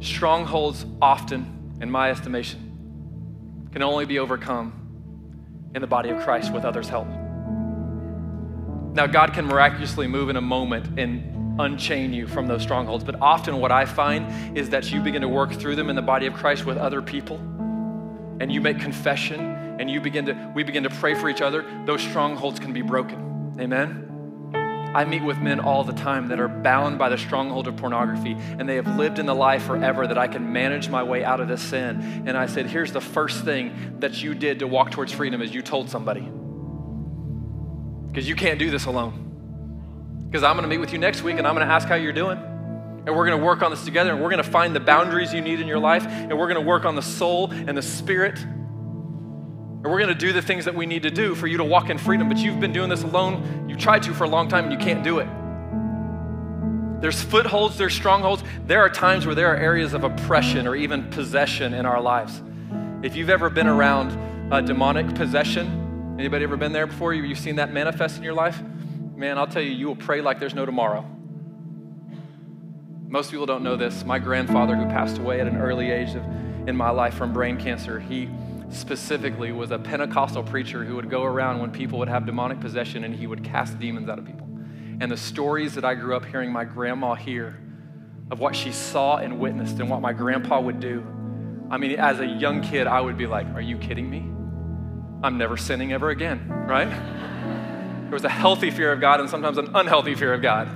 [0.00, 4.74] Strongholds often, in my estimation, can only be overcome
[5.74, 7.08] in the body of Christ with others' help.
[8.94, 13.20] Now, God can miraculously move in a moment and unchain you from those strongholds, but
[13.20, 16.26] often what I find is that you begin to work through them in the body
[16.26, 17.36] of Christ with other people,
[18.40, 19.40] and you make confession,
[19.80, 22.82] and you begin to, we begin to pray for each other, those strongholds can be
[22.82, 23.56] broken.
[23.60, 24.08] Amen?
[24.94, 28.32] I meet with men all the time that are bound by the stronghold of pornography
[28.32, 31.40] and they have lived in the lie forever that I can manage my way out
[31.40, 32.24] of this sin.
[32.26, 35.54] And I said, Here's the first thing that you did to walk towards freedom is
[35.54, 36.26] you told somebody.
[38.06, 39.27] Because you can't do this alone.
[40.30, 41.94] Because I'm going to meet with you next week and I'm going to ask how
[41.94, 42.38] you're doing.
[42.38, 45.32] And we're going to work on this together and we're going to find the boundaries
[45.32, 47.82] you need in your life and we're going to work on the soul and the
[47.82, 48.38] spirit
[49.78, 51.64] and we're going to do the things that we need to do for you to
[51.64, 52.28] walk in freedom.
[52.28, 53.66] But you've been doing this alone.
[53.68, 55.28] You've tried to for a long time and you can't do it.
[57.00, 58.42] There's footholds, there's strongholds.
[58.66, 62.42] There are times where there are areas of oppression or even possession in our lives.
[63.04, 64.10] If you've ever been around
[64.66, 67.14] demonic possession, anybody ever been there before?
[67.14, 68.60] You've seen that manifest in your life?
[69.18, 71.04] Man, I'll tell you, you will pray like there's no tomorrow.
[73.08, 74.04] Most people don't know this.
[74.04, 76.22] My grandfather, who passed away at an early age of,
[76.68, 78.28] in my life from brain cancer, he
[78.70, 83.02] specifically was a Pentecostal preacher who would go around when people would have demonic possession
[83.02, 84.46] and he would cast demons out of people.
[85.00, 87.58] And the stories that I grew up hearing my grandma hear
[88.30, 91.04] of what she saw and witnessed and what my grandpa would do.
[91.72, 94.18] I mean, as a young kid, I would be like, Are you kidding me?
[95.24, 96.86] I'm never sinning ever again, right?
[98.08, 100.66] There was a healthy fear of God and sometimes an unhealthy fear of God.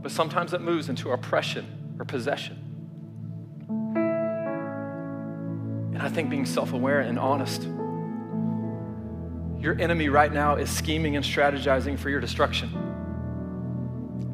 [0.00, 2.60] But sometimes it moves into oppression or possession.
[5.94, 7.64] And I think being self aware and honest.
[9.58, 12.70] Your enemy right now is scheming and strategizing for your destruction,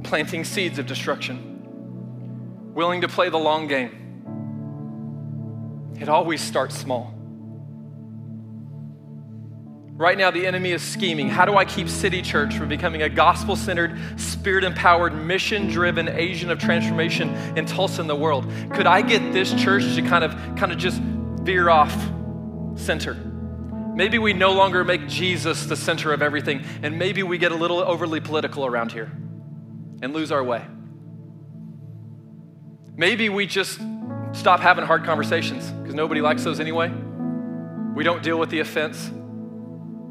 [0.03, 3.97] planting seeds of destruction, willing to play the long game.
[5.99, 7.15] It always starts small.
[10.01, 11.29] Right now, the enemy is scheming.
[11.29, 16.09] How do I keep City Church from becoming a gospel centered, spirit empowered, mission driven
[16.09, 18.51] agent of transformation in Tulsa in the world?
[18.73, 21.03] Could I get this church to kind of, kind of just
[21.43, 21.93] veer off
[22.77, 23.15] center.
[23.95, 27.57] Maybe we no longer make Jesus the center of everything, and maybe we get a
[27.57, 29.11] little overly political around here
[30.03, 30.65] and lose our way.
[32.97, 33.81] Maybe we just
[34.33, 36.93] stop having hard conversations because nobody likes those anyway.
[37.95, 39.11] We don't deal with the offense.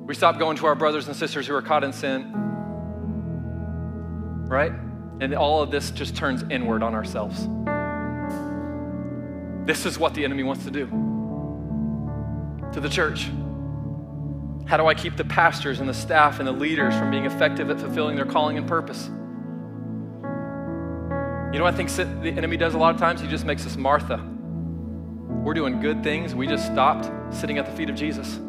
[0.10, 2.32] We stop going to our brothers and sisters who are caught in sin.
[4.48, 4.72] Right?
[5.22, 7.48] And all of this just turns inward on ourselves.
[9.68, 10.88] This is what the enemy wants to do
[12.74, 13.30] to the church?
[14.66, 17.70] How do I keep the pastors and the staff and the leaders from being effective
[17.70, 19.12] at fulfilling their calling and purpose?
[21.54, 21.92] You know what I think
[22.24, 23.22] the enemy does a lot of times?
[23.22, 24.28] He just makes us Martha.
[25.44, 26.34] We're doing good things.
[26.34, 28.40] We just stopped sitting at the feet of Jesus.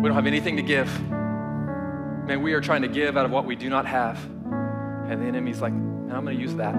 [0.00, 0.88] We don't have anything to give.
[1.10, 4.18] Man, we are trying to give out of what we do not have.
[5.08, 6.74] And the enemy's like, I'm going to use that.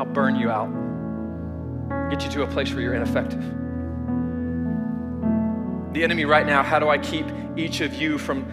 [0.00, 0.70] I'll burn you out,
[2.10, 3.42] get you to a place where you're ineffective
[5.98, 7.26] the enemy right now, how do I keep
[7.56, 8.46] each of you from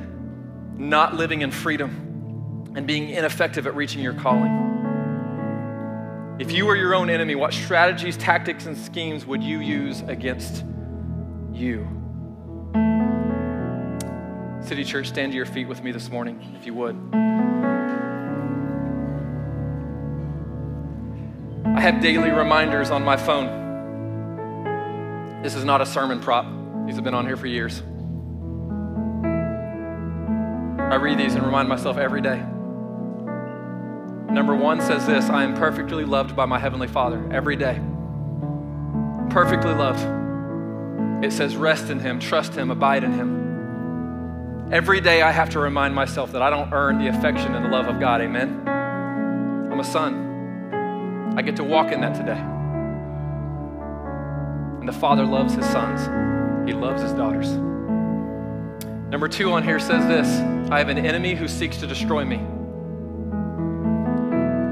[0.78, 4.64] not living in freedom and being ineffective at reaching your calling?
[6.40, 10.66] If you were your own enemy, what strategies, tactics, and schemes would you use against
[11.54, 11.88] you?
[14.66, 16.96] City Church, stand to your feet with me this morning, if you would.
[21.76, 23.64] I have daily reminders on my phone.
[25.44, 26.48] This is not a sermon prop.
[26.88, 27.84] These have been on here for years.
[30.82, 32.38] I read these and remind myself every day.
[34.34, 37.80] Number one says this I am perfectly loved by my Heavenly Father every day.
[39.30, 40.04] Perfectly loved.
[41.24, 43.45] It says, rest in Him, trust Him, abide in Him.
[44.72, 47.70] Every day I have to remind myself that I don't earn the affection and the
[47.70, 48.22] love of God.
[48.22, 48.68] Amen.
[48.68, 51.34] I'm a son.
[51.38, 52.40] I get to walk in that today.
[54.80, 56.08] And the Father loves His sons.
[56.68, 57.50] He loves his daughters.
[59.12, 60.28] Number two on here says this
[60.72, 62.38] I have an enemy who seeks to destroy me.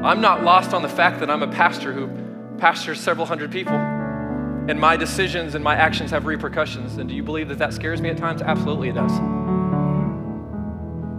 [0.03, 2.09] I'm not lost on the fact that I'm a pastor who
[2.57, 3.75] pastors several hundred people.
[3.75, 6.97] And my decisions and my actions have repercussions.
[6.97, 8.41] And do you believe that that scares me at times?
[8.41, 9.42] Absolutely, it does.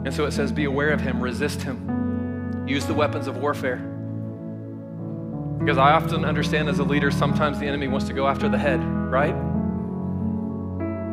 [0.04, 3.78] And so it says, be aware of him, resist him, use the weapons of warfare.
[5.58, 8.58] Because I often understand as a leader, sometimes the enemy wants to go after the
[8.58, 9.34] head, right?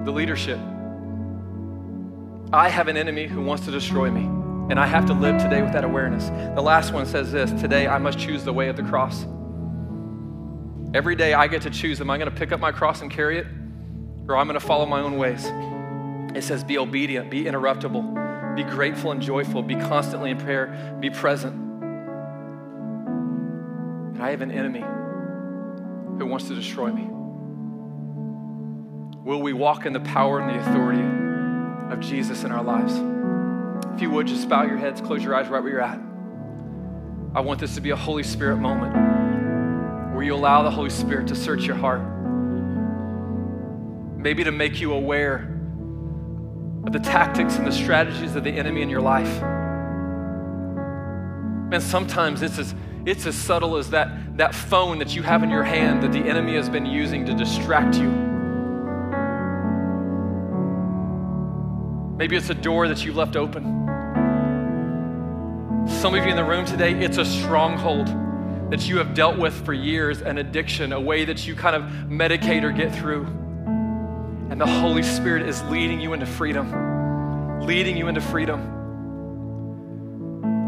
[0.06, 0.60] the leadership.
[2.54, 4.24] I have an enemy who wants to destroy me,
[4.70, 6.30] and I have to live today with that awareness.
[6.56, 9.26] The last one says this Today I must choose the way of the cross.
[10.94, 13.10] Every day I get to choose am I going to pick up my cross and
[13.10, 13.48] carry it,
[14.28, 15.46] or I'm going to follow my own ways.
[16.36, 18.18] It says, be obedient, be interruptible,
[18.64, 21.54] be grateful and joyful, be constantly in prayer, be present.
[24.14, 27.08] And I have an enemy who wants to destroy me.
[29.24, 31.02] Will we walk in the power and the authority
[31.94, 32.94] of Jesus in our lives?
[33.96, 36.00] If you would, just bow your heads, close your eyes right where you're at.
[37.34, 38.94] I want this to be a Holy Spirit moment
[40.14, 42.02] where you allow the Holy Spirit to search your heart.
[44.18, 45.51] Maybe to make you aware
[46.86, 49.42] of the tactics and the strategies of the enemy in your life.
[51.70, 52.76] Man, sometimes it's as,
[53.06, 56.20] it's as subtle as that, that phone that you have in your hand that the
[56.20, 58.10] enemy has been using to distract you.
[62.18, 63.64] Maybe it's a door that you left open.
[65.88, 68.08] Some of you in the room today, it's a stronghold
[68.72, 71.84] that you have dealt with for years, an addiction, a way that you kind of
[72.10, 73.26] medicate or get through.
[74.52, 78.60] And the Holy Spirit is leading you into freedom, leading you into freedom.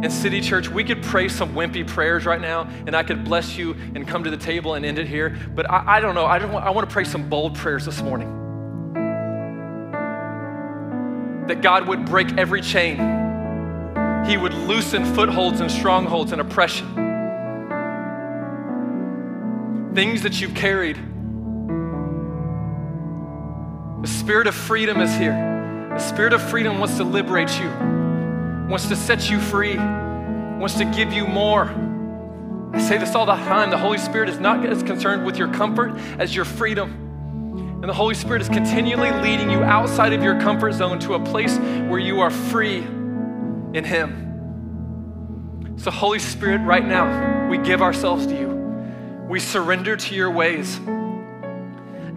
[0.01, 3.57] In City Church, we could pray some wimpy prayers right now, and I could bless
[3.57, 5.37] you and come to the table and end it here.
[5.53, 6.25] But I, I don't know.
[6.25, 8.29] I, don't want, I want to pray some bold prayers this morning.
[11.47, 12.95] That God would break every chain,
[14.25, 16.87] He would loosen footholds and strongholds and oppression.
[19.93, 21.12] Things that you've carried.
[24.03, 25.33] The spirit of freedom is here.
[25.89, 27.93] The spirit of freedom wants to liberate you
[28.73, 31.65] wants to set you free, wants to give you more.
[32.73, 35.53] I say this all the time the Holy Spirit is not as concerned with your
[35.53, 36.91] comfort as your freedom.
[37.55, 41.19] And the Holy Spirit is continually leading you outside of your comfort zone to a
[41.23, 45.75] place where you are free in Him.
[45.77, 48.47] So, Holy Spirit, right now, we give ourselves to you.
[49.29, 50.79] We surrender to your ways.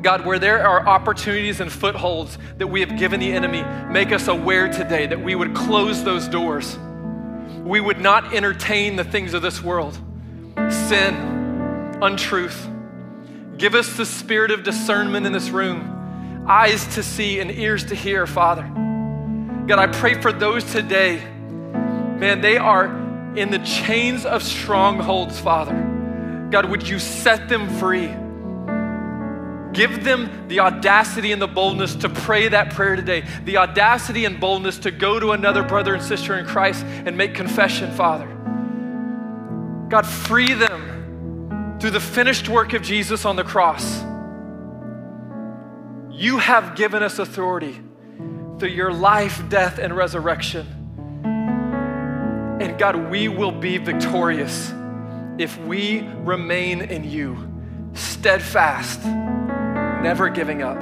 [0.06, 4.28] God, where there are opportunities and footholds that we have given the enemy, make us
[4.28, 6.78] aware today that we would close those doors.
[7.64, 9.98] We would not entertain the things of this world
[10.70, 12.68] sin, untruth.
[13.56, 17.96] Give us the spirit of discernment in this room, eyes to see and ears to
[17.96, 18.62] hear, Father.
[18.62, 22.86] God, I pray for those today, man, they are
[23.36, 25.74] in the chains of strongholds, Father.
[26.52, 28.14] God, would you set them free?
[29.76, 34.40] Give them the audacity and the boldness to pray that prayer today, the audacity and
[34.40, 38.26] boldness to go to another brother and sister in Christ and make confession, Father.
[39.90, 44.00] God, free them through the finished work of Jesus on the cross.
[46.10, 47.78] You have given us authority
[48.58, 50.66] through your life, death, and resurrection.
[52.62, 54.72] And God, we will be victorious
[55.36, 57.52] if we remain in you,
[57.92, 59.02] steadfast
[60.06, 60.76] never giving up.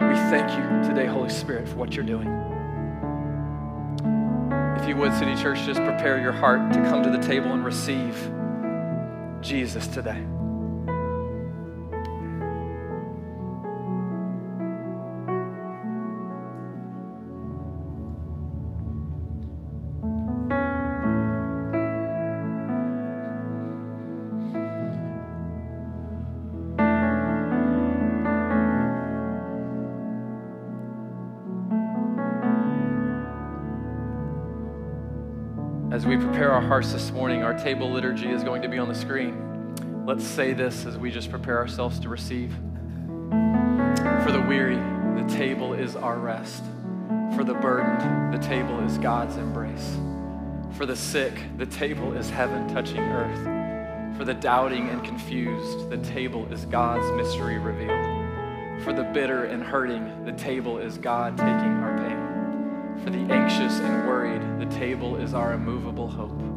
[0.00, 2.28] We thank you today, Holy Spirit, for what you're doing.
[4.78, 7.64] If you would, City Church, just prepare your heart to come to the table and
[7.64, 8.14] receive
[9.40, 10.24] Jesus today.
[36.70, 40.06] Hearts this morning, our table liturgy is going to be on the screen.
[40.06, 42.52] Let's say this as we just prepare ourselves to receive.
[44.22, 44.76] For the weary,
[45.20, 46.62] the table is our rest.
[47.34, 49.96] For the burdened, the table is God's embrace.
[50.76, 54.16] For the sick, the table is heaven touching earth.
[54.16, 58.84] For the doubting and confused, the table is God's mystery revealed.
[58.84, 63.02] For the bitter and hurting, the table is God taking our pain.
[63.02, 66.49] For the anxious and worried, the table is our immovable hope.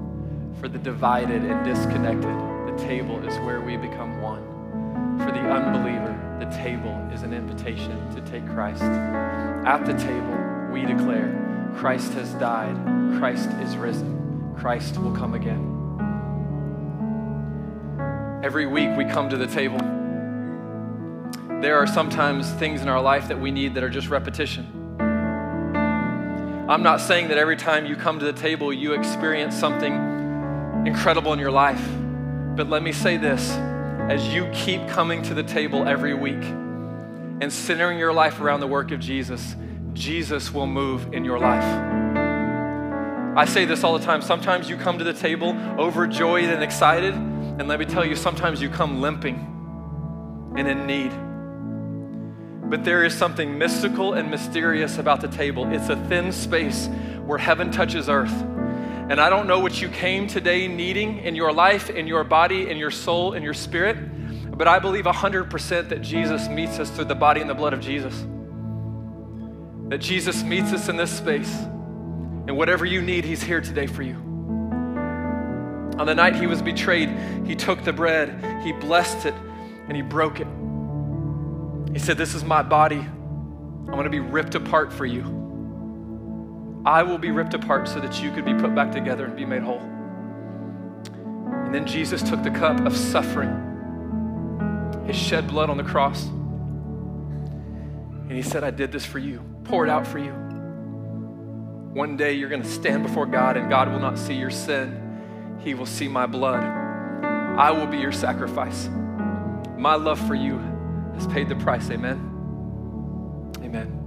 [0.64, 5.20] For the divided and disconnected, the table is where we become one.
[5.20, 8.82] For the unbeliever, the table is an invitation to take Christ.
[8.82, 12.78] At the table, we declare Christ has died,
[13.20, 15.70] Christ is risen, Christ will come again.
[18.41, 19.80] Every week we come to the table.
[21.59, 24.66] There are sometimes things in our life that we need that are just repetition.
[26.70, 30.03] I'm not saying that every time you come to the table, you experience something
[30.86, 31.84] incredible in your life.
[32.55, 33.51] But let me say this
[34.09, 38.67] as you keep coming to the table every week and centering your life around the
[38.67, 39.55] work of Jesus,
[39.93, 41.63] Jesus will move in your life.
[43.36, 44.21] I say this all the time.
[44.21, 48.61] Sometimes you come to the table overjoyed and excited, and let me tell you, sometimes
[48.61, 51.11] you come limping and in need.
[52.69, 55.71] But there is something mystical and mysterious about the table.
[55.71, 56.88] It's a thin space
[57.25, 58.34] where heaven touches earth.
[59.10, 62.70] And I don't know what you came today needing in your life, in your body,
[62.70, 63.97] in your soul, in your spirit,
[64.58, 67.82] but I believe 100% that Jesus meets us through the body and the blood of
[67.82, 68.16] Jesus.
[69.89, 71.54] That Jesus meets us in this space.
[72.47, 74.16] And whatever you need, He's here today for you.
[75.97, 77.10] On the night He was betrayed,
[77.45, 79.34] He took the bread, He blessed it,
[79.88, 80.47] and He broke it.
[81.91, 82.99] He said, This is my body.
[82.99, 85.43] I'm going to be ripped apart for you.
[86.86, 89.45] I will be ripped apart so that you could be put back together and be
[89.45, 89.81] made whole.
[91.65, 98.31] And then Jesus took the cup of suffering, his shed blood on the cross, and
[98.31, 100.43] he said, I did this for you, pour it out for you.
[101.93, 105.59] One day you're going to stand before God, and God will not see your sin,
[105.59, 106.63] He will see my blood.
[106.63, 108.89] I will be your sacrifice.
[109.77, 110.57] My love for you
[111.13, 111.91] has paid the price.
[111.91, 112.31] Amen.
[113.61, 114.03] Amen.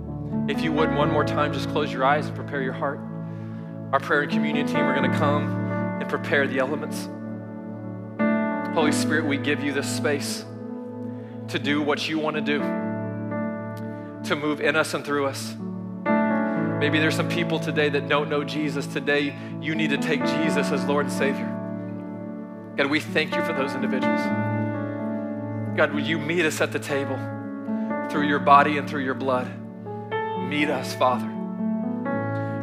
[0.49, 3.01] If you would, one more time, just close your eyes and prepare your heart.
[3.93, 7.09] Our prayer and communion team are going to come and prepare the elements.
[8.75, 10.45] Holy Spirit, we give you this space
[11.49, 12.59] to do what you want to do,
[14.29, 15.55] to move in us and through us.
[16.79, 18.87] Maybe there's some people today that don't know Jesus.
[18.87, 21.53] Today, you need to take Jesus as Lord and Savior.
[22.77, 24.21] God, we thank you for those individuals.
[25.77, 27.17] God, would you meet us at the table
[28.11, 29.51] through your body and through your blood?
[30.49, 31.27] Meet us, Father.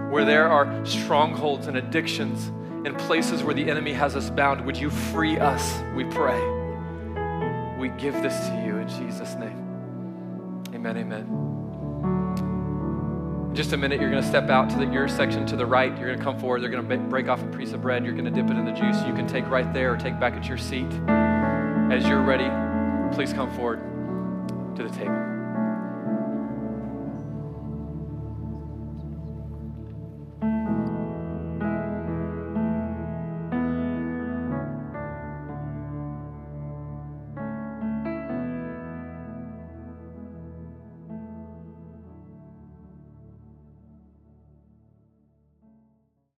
[0.09, 2.47] Where there are strongholds and addictions
[2.85, 6.39] and places where the enemy has us bound, would you free us, we pray.
[7.77, 10.63] We give this to you in Jesus' name.
[10.73, 11.27] Amen, amen.
[13.49, 15.65] In just a minute, you're going to step out to the, your section to the
[15.65, 15.95] right.
[15.97, 16.61] You're going to come forward.
[16.61, 18.05] They're going to break off a piece of bread.
[18.05, 18.97] You're going to dip it in the juice.
[19.05, 20.91] You can take right there or take back at your seat.
[21.91, 22.49] As you're ready,
[23.13, 23.81] please come forward
[24.77, 25.32] to the table.